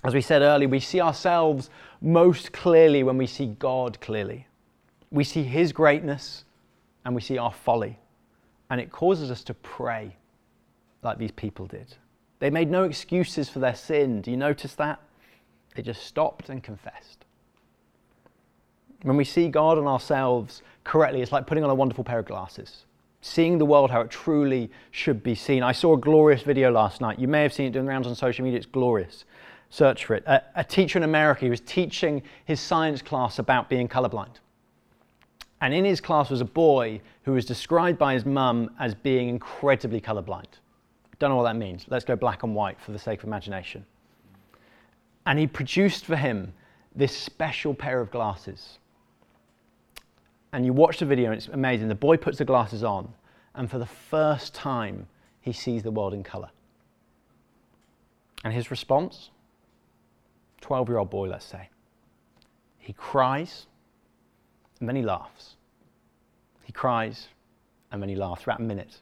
As 0.04 0.14
we 0.14 0.22
said 0.22 0.42
earlier, 0.42 0.68
we 0.68 0.80
see 0.80 1.00
ourselves 1.00 1.70
most 2.02 2.52
clearly 2.52 3.04
when 3.04 3.18
we 3.18 3.28
see 3.28 3.48
God 3.60 4.00
clearly. 4.02 4.48
We 5.12 5.24
see 5.24 5.44
His 5.44 5.72
greatness 5.72 6.46
and 7.06 7.14
we 7.14 7.22
see 7.22 7.38
our 7.38 7.52
folly. 7.52 8.00
And 8.70 8.82
it 8.82 8.92
causes 8.92 9.30
us 9.30 9.44
to 9.44 9.54
pray 9.54 10.16
like 11.04 11.18
these 11.18 11.32
people 11.32 11.68
did. 11.68 11.96
They 12.40 12.50
made 12.50 12.72
no 12.72 12.84
excuses 12.84 13.50
for 13.50 13.60
their 13.60 13.76
sin. 13.76 14.22
Do 14.22 14.32
you 14.32 14.38
notice 14.38 14.74
that? 14.76 15.00
They 15.76 15.84
just 15.84 16.04
stopped 16.06 16.50
and 16.50 16.64
confessed. 16.64 17.26
When 19.04 19.18
we 19.18 19.24
see 19.24 19.48
God 19.48 19.78
and 19.78 19.88
ourselves 19.88 20.62
correctly, 20.84 21.22
it's 21.22 21.32
like 21.32 21.48
putting 21.48 21.64
on 21.64 21.70
a 21.70 21.76
wonderful 21.76 22.04
pair 22.04 22.20
of 22.20 22.26
glasses. 22.26 22.86
Seeing 23.22 23.60
the 23.60 23.66
world 23.66 23.92
how 23.92 24.02
it 24.02 24.10
truly 24.10 24.70
should 24.90 25.24
be 25.24 25.36
seen. 25.36 25.64
I 25.64 25.72
saw 25.72 25.94
a 25.94 25.98
glorious 25.98 26.42
video 26.42 26.72
last 26.72 27.02
night. 27.02 27.20
You 27.20 27.28
may 27.28 27.44
have 27.44 27.54
seen 27.54 27.68
it 27.68 27.74
doing 27.74 27.86
rounds 27.86 28.08
on 28.08 28.16
social 28.16 28.44
media. 28.44 28.58
It's 28.58 28.66
glorious. 28.66 29.26
Search 29.70 30.06
for 30.06 30.16
it. 30.16 30.24
A, 30.26 30.42
a 30.56 30.64
teacher 30.64 31.00
in 31.00 31.04
America, 31.04 31.46
he 31.46 31.50
was 31.50 31.62
teaching 31.62 32.24
his 32.46 32.60
science 32.60 33.02
class 33.02 33.40
about 33.40 33.70
being 33.70 33.88
colorblind. 33.88 34.40
And 35.62 35.74
in 35.74 35.86
his 35.86 36.02
class 36.02 36.32
was 36.32 36.42
a 36.42 36.46
boy 36.46 37.00
who 37.24 37.34
was 37.34 37.46
described 37.46 38.00
by 38.00 38.16
his 38.16 38.26
mum 38.26 38.72
as 38.80 38.96
being 38.96 39.30
incredibly 39.30 40.02
colorblind. 40.02 40.48
Don't 41.20 41.30
know 41.30 41.36
what 41.36 41.44
that 41.44 41.56
means. 41.56 41.86
Let's 41.88 42.04
go 42.04 42.16
black 42.16 42.42
and 42.42 42.56
white 42.56 42.82
for 42.82 42.92
the 42.92 43.00
sake 43.00 43.20
of 43.20 43.26
imagination. 43.26 43.86
And 45.28 45.38
he 45.38 45.46
produced 45.46 46.06
for 46.06 46.16
him 46.16 46.52
this 46.96 47.16
special 47.16 47.76
pair 47.76 48.02
of 48.02 48.10
glasses 48.10 48.80
and 50.54 50.66
you 50.66 50.74
watch 50.74 51.00
the 51.00 51.06
video 51.06 51.32
and 51.32 51.38
it's 51.38 51.48
amazing. 51.48 51.88
The 51.88 51.96
boy 51.96 52.18
puts 52.18 52.38
the 52.38 52.46
glasses 52.46 52.84
on, 52.84 53.14
and 53.56 53.70
for 53.70 53.78
the 53.78 53.86
first 53.86 54.54
time, 54.54 55.08
he 55.40 55.54
sees 55.54 55.84
the 55.84 55.92
world 55.92 56.14
in 56.14 56.24
colour. 56.24 56.50
And 58.44 58.54
his 58.54 58.72
response 58.72 59.30
12 60.62 60.90
year 60.90 60.98
old 60.98 61.10
boy, 61.10 61.28
let's 61.28 61.46
say, 61.46 61.70
he 62.78 62.94
cries 62.94 63.68
and 64.80 64.88
then 64.88 64.96
he 64.96 65.02
laughs. 65.02 65.56
He 66.64 66.72
cries 66.72 67.28
and 67.92 68.02
then 68.02 68.10
he 68.10 68.16
laughs 68.16 68.44
for 68.44 68.52
a 68.52 68.62
minute, 68.62 69.02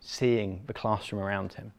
seeing 0.00 0.62
the 0.66 0.72
classroom 0.72 1.22
around 1.22 1.54
him. 1.54 1.72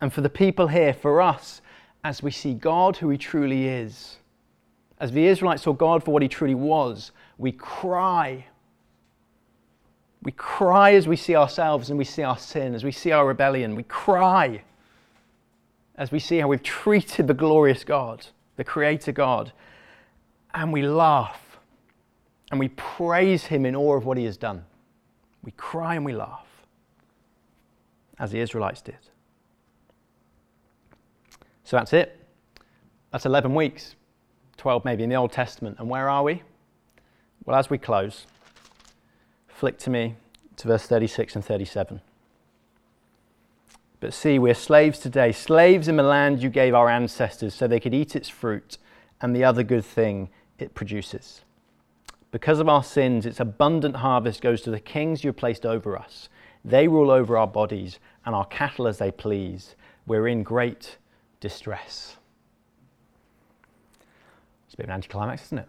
And 0.00 0.12
for 0.12 0.20
the 0.20 0.28
people 0.28 0.68
here, 0.68 0.92
for 0.92 1.20
us, 1.22 1.62
as 2.04 2.22
we 2.22 2.30
see 2.30 2.54
God 2.54 2.98
who 2.98 3.08
He 3.08 3.18
truly 3.18 3.66
is, 3.66 4.18
as 5.00 5.10
the 5.10 5.26
Israelites 5.26 5.62
saw 5.62 5.72
God 5.72 6.04
for 6.04 6.12
what 6.12 6.22
He 6.22 6.28
truly 6.28 6.54
was, 6.54 7.12
we 7.38 7.52
cry. 7.52 8.46
We 10.22 10.32
cry 10.32 10.94
as 10.94 11.06
we 11.06 11.16
see 11.16 11.36
ourselves 11.36 11.90
and 11.90 11.98
we 11.98 12.04
see 12.04 12.22
our 12.22 12.38
sin, 12.38 12.74
as 12.74 12.84
we 12.84 12.92
see 12.92 13.12
our 13.12 13.26
rebellion. 13.26 13.74
We 13.74 13.82
cry 13.84 14.62
as 15.96 16.10
we 16.10 16.18
see 16.18 16.38
how 16.38 16.48
we've 16.48 16.62
treated 16.62 17.26
the 17.26 17.34
glorious 17.34 17.84
God, 17.84 18.26
the 18.56 18.64
Creator 18.64 19.12
God, 19.12 19.52
and 20.52 20.72
we 20.72 20.82
laugh 20.82 21.58
and 22.50 22.60
we 22.60 22.68
praise 22.68 23.44
Him 23.44 23.66
in 23.66 23.74
awe 23.74 23.96
of 23.96 24.06
what 24.06 24.16
He 24.16 24.24
has 24.24 24.36
done. 24.36 24.64
We 25.42 25.52
cry 25.52 25.96
and 25.96 26.04
we 26.04 26.12
laugh, 26.12 26.46
as 28.18 28.30
the 28.30 28.38
Israelites 28.38 28.80
did. 28.80 28.98
So 31.64 31.76
that's 31.76 31.92
it. 31.92 32.20
That's 33.10 33.26
11 33.26 33.54
weeks, 33.54 33.96
12 34.56 34.84
maybe 34.84 35.02
in 35.02 35.10
the 35.10 35.16
Old 35.16 35.32
Testament. 35.32 35.78
And 35.78 35.88
where 35.88 36.08
are 36.08 36.22
we? 36.22 36.42
Well, 37.46 37.58
as 37.58 37.68
we 37.68 37.78
close, 37.78 38.26
flick 39.48 39.78
to 39.78 39.90
me 39.90 40.16
to 40.56 40.68
verse 40.68 40.86
36 40.86 41.36
and 41.36 41.44
37. 41.44 42.00
But 44.00 44.14
see, 44.14 44.38
we're 44.38 44.54
slaves 44.54 44.98
today, 44.98 45.32
slaves 45.32 45.88
in 45.88 45.96
the 45.96 46.02
land 46.02 46.42
you 46.42 46.50
gave 46.50 46.74
our 46.74 46.88
ancestors 46.88 47.54
so 47.54 47.66
they 47.66 47.80
could 47.80 47.94
eat 47.94 48.16
its 48.16 48.28
fruit 48.28 48.78
and 49.20 49.34
the 49.34 49.44
other 49.44 49.62
good 49.62 49.84
thing 49.84 50.28
it 50.58 50.74
produces. 50.74 51.42
Because 52.30 52.58
of 52.58 52.68
our 52.68 52.82
sins, 52.82 53.26
its 53.26 53.40
abundant 53.40 53.96
harvest 53.96 54.40
goes 54.40 54.60
to 54.62 54.70
the 54.70 54.80
kings 54.80 55.22
you 55.22 55.28
have 55.28 55.36
placed 55.36 55.64
over 55.64 55.96
us. 55.96 56.28
They 56.64 56.88
rule 56.88 57.10
over 57.10 57.38
our 57.38 57.46
bodies 57.46 57.98
and 58.26 58.34
our 58.34 58.46
cattle 58.46 58.88
as 58.88 58.98
they 58.98 59.10
please. 59.10 59.76
We're 60.06 60.28
in 60.28 60.42
great 60.42 60.96
distress. 61.40 62.16
It's 64.66 64.74
a 64.74 64.76
bit 64.78 64.84
of 64.84 64.90
an 64.90 64.94
anticlimax, 64.94 65.44
isn't 65.44 65.58
it? 65.58 65.68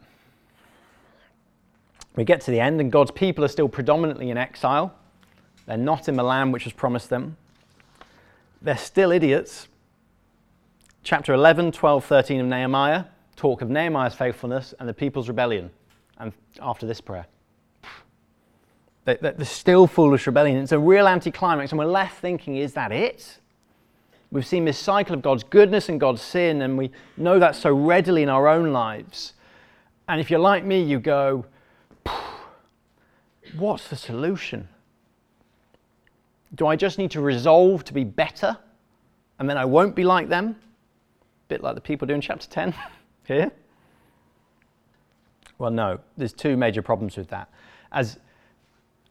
We 2.15 2.23
get 2.23 2.41
to 2.41 2.51
the 2.51 2.59
end, 2.59 2.79
and 2.79 2.91
God's 2.91 3.11
people 3.11 3.43
are 3.43 3.49
still 3.49 3.69
predominantly 3.69 4.29
in 4.29 4.37
exile. 4.37 4.93
They're 5.65 5.77
not 5.77 6.07
in 6.07 6.15
the 6.15 6.23
land 6.23 6.53
which 6.53 6.65
was 6.65 6.73
promised 6.73 7.09
them. 7.09 7.37
They're 8.61 8.77
still 8.77 9.11
idiots. 9.11 9.67
Chapter 11.03 11.33
11, 11.33 11.71
12, 11.71 12.05
13 12.05 12.39
of 12.41 12.47
Nehemiah 12.47 13.05
talk 13.35 13.61
of 13.61 13.69
Nehemiah's 13.69 14.13
faithfulness 14.13 14.73
and 14.79 14.87
the 14.87 14.93
people's 14.93 15.27
rebellion. 15.27 15.69
And 16.17 16.31
after 16.61 16.85
this 16.85 17.01
prayer, 17.01 17.27
the 19.03 19.45
still 19.45 19.85
foolish 19.85 20.25
rebellion. 20.25 20.57
It's 20.57 20.71
a 20.71 20.79
real 20.79 21.07
anticlimax, 21.07 21.71
and 21.71 21.79
we're 21.79 21.85
left 21.85 22.19
thinking, 22.19 22.55
is 22.55 22.73
that 22.73 22.91
it? 22.91 23.37
We've 24.31 24.45
seen 24.45 24.65
this 24.65 24.79
cycle 24.79 25.13
of 25.13 25.21
God's 25.21 25.43
goodness 25.43 25.89
and 25.89 25.99
God's 25.99 26.21
sin, 26.21 26.61
and 26.61 26.77
we 26.77 26.91
know 27.17 27.37
that 27.37 27.55
so 27.55 27.75
readily 27.75 28.23
in 28.23 28.29
our 28.29 28.47
own 28.47 28.73
lives. 28.73 29.33
And 30.07 30.19
if 30.19 30.31
you're 30.31 30.39
like 30.39 30.65
me, 30.65 30.81
you 30.81 30.99
go, 30.99 31.45
what's 33.57 33.87
the 33.87 33.95
solution? 33.95 34.67
Do 36.53 36.67
I 36.67 36.75
just 36.75 36.97
need 36.97 37.11
to 37.11 37.21
resolve 37.21 37.83
to 37.85 37.93
be 37.93 38.03
better 38.03 38.57
and 39.39 39.49
then 39.49 39.57
I 39.57 39.65
won't 39.65 39.95
be 39.95 40.03
like 40.03 40.29
them? 40.29 40.55
A 40.57 41.47
bit 41.49 41.61
like 41.61 41.75
the 41.75 41.81
people 41.81 42.07
do 42.07 42.13
in 42.13 42.21
chapter 42.21 42.47
10 42.47 42.73
here. 43.25 43.51
Well, 45.57 45.71
no, 45.71 45.99
there's 46.17 46.33
two 46.33 46.57
major 46.57 46.81
problems 46.81 47.17
with 47.17 47.29
that. 47.29 47.49
As, 47.91 48.19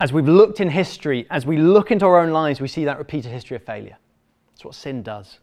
as 0.00 0.12
we've 0.12 0.28
looked 0.28 0.60
in 0.60 0.68
history, 0.68 1.26
as 1.30 1.46
we 1.46 1.56
look 1.56 1.90
into 1.90 2.04
our 2.06 2.18
own 2.20 2.32
lives, 2.32 2.60
we 2.60 2.68
see 2.68 2.84
that 2.84 2.98
repeated 2.98 3.32
history 3.32 3.56
of 3.56 3.62
failure. 3.62 3.96
That's 4.52 4.64
what 4.64 4.74
sin 4.74 5.02
does. 5.02 5.38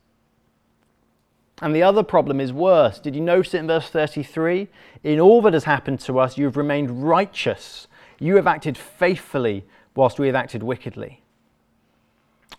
And 1.62 1.76
the 1.76 1.84
other 1.84 2.02
problem 2.02 2.40
is 2.40 2.52
worse. 2.52 3.00
Did 3.00 3.16
you 3.16 3.22
notice 3.22 3.54
it 3.54 3.60
in 3.60 3.68
verse 3.68 3.90
33? 3.90 4.68
In 5.04 5.20
all 5.20 5.42
that 5.44 5.54
has 5.54 5.66
happened 5.66 6.00
to 6.02 6.20
us, 6.20 6.38
you 6.38 6.46
have 6.46 6.58
remained 6.58 7.04
righteous 7.04 7.88
you 8.22 8.36
have 8.36 8.46
acted 8.46 8.78
faithfully 8.78 9.66
whilst 9.96 10.20
we 10.20 10.28
have 10.28 10.36
acted 10.36 10.62
wickedly. 10.62 11.22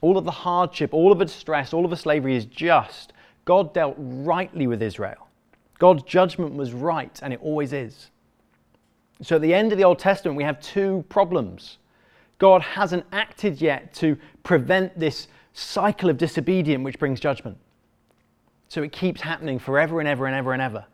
All 0.01 0.19
of 0.19 0.25
the 0.25 0.31
hardship, 0.31 0.93
all 0.93 1.13
of 1.13 1.21
the 1.21 1.25
distress, 1.25 1.73
all 1.73 1.85
of 1.85 1.91
the 1.91 1.97
slavery 1.97 2.35
is 2.35 2.45
just. 2.45 3.13
God 3.45 3.73
dealt 3.73 3.95
rightly 3.97 4.67
with 4.67 4.83
Israel. 4.83 5.29
God's 5.79 6.03
judgment 6.03 6.55
was 6.55 6.73
right, 6.73 7.19
and 7.23 7.33
it 7.33 7.41
always 7.43 7.73
is. 7.73 8.11
So 9.23 9.37
at 9.37 9.43
the 9.43 9.55
end 9.55 9.71
of 9.71 9.79
the 9.79 9.85
Old 9.85 10.01
Testament, 10.01 10.37
we 10.37 10.43
have 10.43 10.61
two 10.61 11.05
problems. 11.09 11.79
God 12.39 12.61
hasn't 12.61 13.07
acted 13.13 13.61
yet 13.61 13.95
to 13.95 14.17
prevent 14.43 14.99
this 14.99 15.29
cycle 15.53 16.11
of 16.11 16.19
disobedience 16.19 16.83
which 16.83 16.99
brings 16.99 17.21
judgment. 17.21 17.57
So 18.69 18.83
it 18.83 18.91
keeps 18.91 19.21
happening 19.21 19.61
forever 19.61 20.01
and 20.01 20.09
ever 20.09 20.27
and 20.27 20.35
ever 20.35 20.53
and 20.53 20.61
ever. 20.61 20.87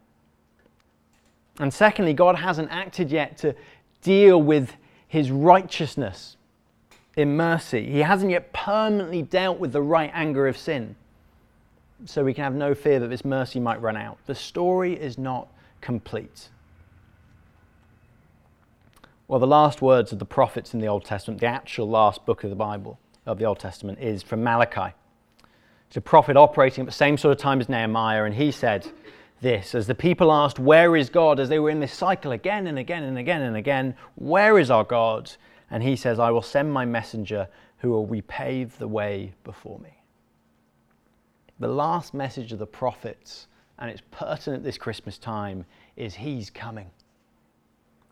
And 1.59 1.72
secondly, 1.72 2.12
God 2.12 2.37
hasn't 2.37 2.70
acted 2.70 3.11
yet 3.11 3.38
to 3.38 3.54
deal 4.02 4.40
with 4.40 4.74
his 5.06 5.30
righteousness 5.30 6.37
in 7.16 7.37
mercy. 7.37 7.90
He 7.90 8.00
hasn't 8.00 8.30
yet 8.30 8.52
permanently 8.52 9.22
dealt 9.22 9.58
with 9.58 9.72
the 9.72 9.82
right 9.82 10.11
anger 10.14 10.46
of 10.46 10.56
sin. 10.56 10.94
So 12.04 12.24
we 12.24 12.32
can 12.32 12.44
have 12.44 12.54
no 12.54 12.74
fear 12.74 13.00
that 13.00 13.08
this 13.08 13.24
mercy 13.24 13.58
might 13.58 13.80
run 13.82 13.96
out. 13.96 14.18
The 14.26 14.34
story 14.34 14.94
is 14.94 15.18
not 15.18 15.48
complete. 15.80 16.48
Well, 19.26 19.40
the 19.40 19.46
last 19.46 19.82
words 19.82 20.12
of 20.12 20.18
the 20.18 20.24
prophets 20.24 20.72
in 20.72 20.80
the 20.80 20.87
Old 20.87 21.04
Testament, 21.04 21.40
the 21.40 21.46
actual 21.46 21.88
last 21.88 22.24
book 22.24 22.44
of 22.44 22.50
the 22.50 22.56
Bible, 22.56 22.98
of 23.26 23.38
the 23.38 23.44
Old 23.44 23.58
Testament, 23.58 23.98
is 23.98 24.22
from 24.22 24.42
Malachi. 24.42 24.94
It's 25.88 25.96
a 25.96 26.00
prophet 26.00 26.37
operating 26.37 26.82
at 26.82 26.87
the 26.87 26.92
same 26.92 27.18
sort 27.18 27.32
of 27.32 27.38
time 27.38 27.61
as 27.61 27.68
Nehemiah, 27.68 28.24
and 28.24 28.34
he 28.34 28.50
said, 28.52 28.87
this 29.40 29.74
as 29.74 29.87
the 29.87 29.94
people 29.94 30.33
asked, 30.33 30.59
Where 30.59 30.96
is 30.96 31.09
God? 31.11 31.40
as 31.40 31.48
they 31.48 31.59
were 31.59 31.70
in 31.70 31.81
this 31.81 31.92
cycle 31.92 32.33
again 32.33 32.66
and 32.66 32.79
again 32.79 33.03
and 33.05 33.18
again 33.18 33.42
and 33.42 33.57
again, 33.57 33.94
Where 34.16 34.59
is 34.59 34.70
our 34.70 34.85
God? 34.85 35.31
And 35.70 35.83
he 35.83 35.96
says, 35.96 36.18
I 36.18 36.31
will 36.31 36.42
send 36.42 36.72
my 36.72 36.85
messenger 36.85 37.48
who 37.79 37.90
will 37.90 38.07
repave 38.07 38.72
the 38.72 38.88
way 38.88 39.35
before 39.44 39.79
me. 39.79 39.90
The 41.61 41.68
last 41.68 42.14
message 42.14 42.53
of 42.53 42.59
the 42.59 42.66
prophets, 42.66 43.48
and 43.79 43.90
it's 43.90 44.03
pertinent 44.11 44.64
this 44.64 44.79
Christmas 44.79 45.18
time, 45.18 45.64
is 45.96 46.14
He's 46.14 46.51
coming. 46.51 46.90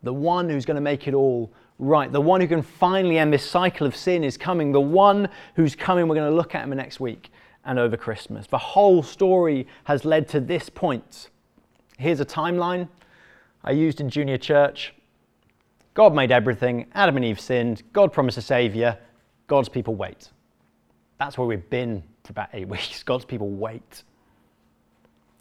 The 0.03 0.13
one 0.13 0.49
who's 0.49 0.65
going 0.65 0.75
to 0.75 0.81
make 0.81 1.07
it 1.07 1.13
all 1.13 1.51
right, 1.79 2.11
the 2.11 2.21
one 2.21 2.41
who 2.41 2.47
can 2.47 2.61
finally 2.61 3.17
end 3.17 3.33
this 3.33 3.49
cycle 3.49 3.87
of 3.87 3.95
sin 3.95 4.23
is 4.23 4.37
coming. 4.37 4.71
The 4.71 4.81
one 4.81 5.29
who's 5.55 5.75
coming, 5.75 6.07
we're 6.07 6.15
going 6.15 6.29
to 6.29 6.35
look 6.35 6.55
at 6.55 6.63
him 6.63 6.69
next 6.71 6.99
week 6.99 7.31
and 7.67 7.77
over 7.77 7.97
Christmas. 7.97 8.47
The 8.47 8.57
whole 8.57 9.03
story 9.03 9.67
has 9.83 10.05
led 10.05 10.27
to 10.29 10.39
this 10.39 10.69
point. 10.69 11.29
Here's 11.99 12.21
a 12.21 12.25
timeline 12.25 12.87
I 13.63 13.71
used 13.71 13.99
in 13.99 14.09
junior 14.09 14.37
church. 14.37 14.93
God 15.93 16.15
made 16.15 16.31
everything, 16.31 16.87
Adam 16.93 17.17
and 17.17 17.25
Eve 17.25 17.39
sinned, 17.39 17.83
God 17.91 18.13
promised 18.13 18.37
a 18.37 18.41
Saviour, 18.41 18.97
God's 19.47 19.67
people 19.67 19.95
wait. 19.95 20.29
That's 21.19 21.37
where 21.37 21.47
we've 21.47 21.69
been 21.69 22.03
for 22.23 22.31
about 22.31 22.49
eight 22.53 22.67
weeks. 22.69 23.03
God's 23.03 23.25
people 23.25 23.49
wait. 23.49 24.03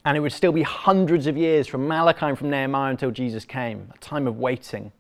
And 0.05 0.17
it 0.17 0.21
would 0.21 0.33
still 0.33 0.53
be 0.53 0.63
hundreds 0.63 1.27
of 1.27 1.37
years 1.37 1.67
from 1.67 1.87
Malachi 1.87 2.27
and 2.27 2.39
from 2.39 2.51
Nehemiah 2.51 2.91
until 2.91 3.11
Jesus 3.11 3.45
came, 3.45 3.93
a 3.95 3.99
time 3.99 4.27
of 4.27 4.39
waiting. 4.39 4.93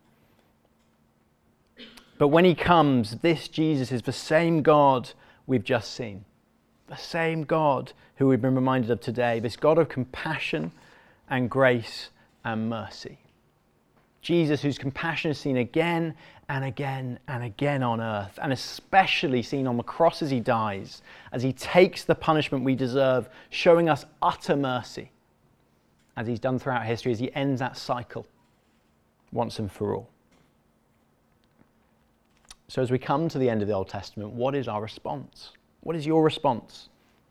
But 2.18 2.28
when 2.28 2.44
he 2.44 2.54
comes, 2.54 3.16
this 3.18 3.48
Jesus 3.48 3.90
is 3.90 4.02
the 4.02 4.12
same 4.12 4.62
God 4.62 5.10
we've 5.46 5.64
just 5.64 5.92
seen 5.92 6.24
the 6.88 6.96
same 6.96 7.44
God 7.44 7.92
who 8.16 8.28
we've 8.28 8.40
been 8.40 8.54
reminded 8.54 8.90
of 8.90 9.00
today, 9.00 9.40
this 9.40 9.56
God 9.56 9.78
of 9.78 9.88
compassion 9.88 10.72
and 11.28 11.50
grace 11.50 12.10
and 12.44 12.68
mercy. 12.68 13.18
Jesus, 14.22 14.62
whose 14.62 14.78
compassion 14.78 15.30
is 15.30 15.38
seen 15.38 15.56
again 15.56 16.14
and 16.48 16.64
again 16.64 17.18
and 17.28 17.44
again 17.44 17.82
on 17.82 18.00
earth, 18.00 18.38
and 18.42 18.52
especially 18.52 19.42
seen 19.42 19.66
on 19.66 19.76
the 19.76 19.82
cross 19.82 20.22
as 20.22 20.30
he 20.30 20.40
dies, 20.40 21.02
as 21.32 21.42
he 21.42 21.52
takes 21.52 22.04
the 22.04 22.14
punishment 22.14 22.64
we 22.64 22.74
deserve, 22.74 23.28
showing 23.50 23.88
us 23.88 24.04
utter 24.22 24.56
mercy, 24.56 25.10
as 26.16 26.26
he's 26.26 26.40
done 26.40 26.58
throughout 26.58 26.86
history, 26.86 27.12
as 27.12 27.18
he 27.18 27.32
ends 27.34 27.60
that 27.60 27.76
cycle 27.76 28.26
once 29.32 29.58
and 29.58 29.70
for 29.70 29.94
all. 29.94 30.08
So, 32.68 32.82
as 32.82 32.90
we 32.90 32.98
come 32.98 33.28
to 33.28 33.38
the 33.38 33.48
end 33.48 33.62
of 33.62 33.68
the 33.68 33.74
Old 33.74 33.88
Testament, 33.88 34.32
what 34.32 34.54
is 34.54 34.66
our 34.66 34.82
response? 34.82 35.52
What 35.86 35.94
is 35.94 36.04
your 36.04 36.24
response 36.24 36.88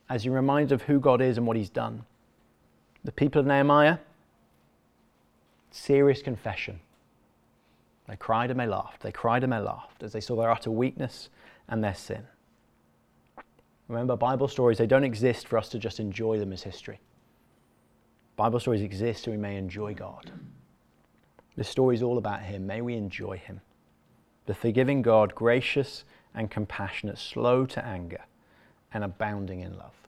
as 0.08 0.24
you're 0.24 0.34
reminded 0.34 0.72
of 0.72 0.84
who 0.84 1.02
God 1.02 1.22
is 1.22 1.38
and 1.38 1.46
what 1.46 1.58
He's 1.58 1.70
done? 1.70 2.06
The 3.04 3.12
people 3.12 3.42
of 3.42 3.46
Nehemiah, 3.46 3.98
serious 5.72 6.22
confession. 6.22 6.80
They 8.08 8.16
cried 8.16 8.52
and 8.52 8.58
they 8.58 8.66
laughed. 8.66 9.02
They 9.02 9.12
cried 9.12 9.44
and 9.44 9.52
they 9.52 9.60
laughed 9.60 10.04
as 10.04 10.14
they 10.14 10.22
saw 10.22 10.38
their 10.38 10.50
utter 10.50 10.72
weakness 10.72 11.28
and 11.68 11.84
their 11.84 11.96
sin. 11.96 12.24
Remember, 13.90 14.16
Bible 14.16 14.48
stories, 14.48 14.78
they 14.78 14.88
don't 14.88 15.04
exist 15.04 15.50
for 15.50 15.58
us 15.58 15.68
to 15.68 15.78
just 15.78 16.00
enjoy 16.00 16.40
them 16.40 16.54
as 16.54 16.64
history. 16.64 17.02
Bible 18.38 18.62
stories 18.62 18.82
exist 18.82 19.26
so 19.26 19.32
we 19.32 19.38
may 19.38 19.58
enjoy 19.58 19.94
God. 19.94 20.32
This 21.58 21.68
story 21.68 21.96
is 21.96 22.02
all 22.02 22.18
about 22.18 22.44
Him. 22.44 22.66
May 22.66 22.80
we 22.80 22.96
enjoy 22.96 23.38
Him. 23.38 23.60
The 24.46 24.56
forgiving 24.56 25.02
God, 25.02 25.36
gracious 25.36 26.06
and 26.34 26.50
compassionate, 26.50 27.18
slow 27.18 27.66
to 27.66 27.86
anger, 27.86 28.24
and 28.96 29.04
abounding 29.04 29.60
in 29.60 29.78
love. 29.78 30.05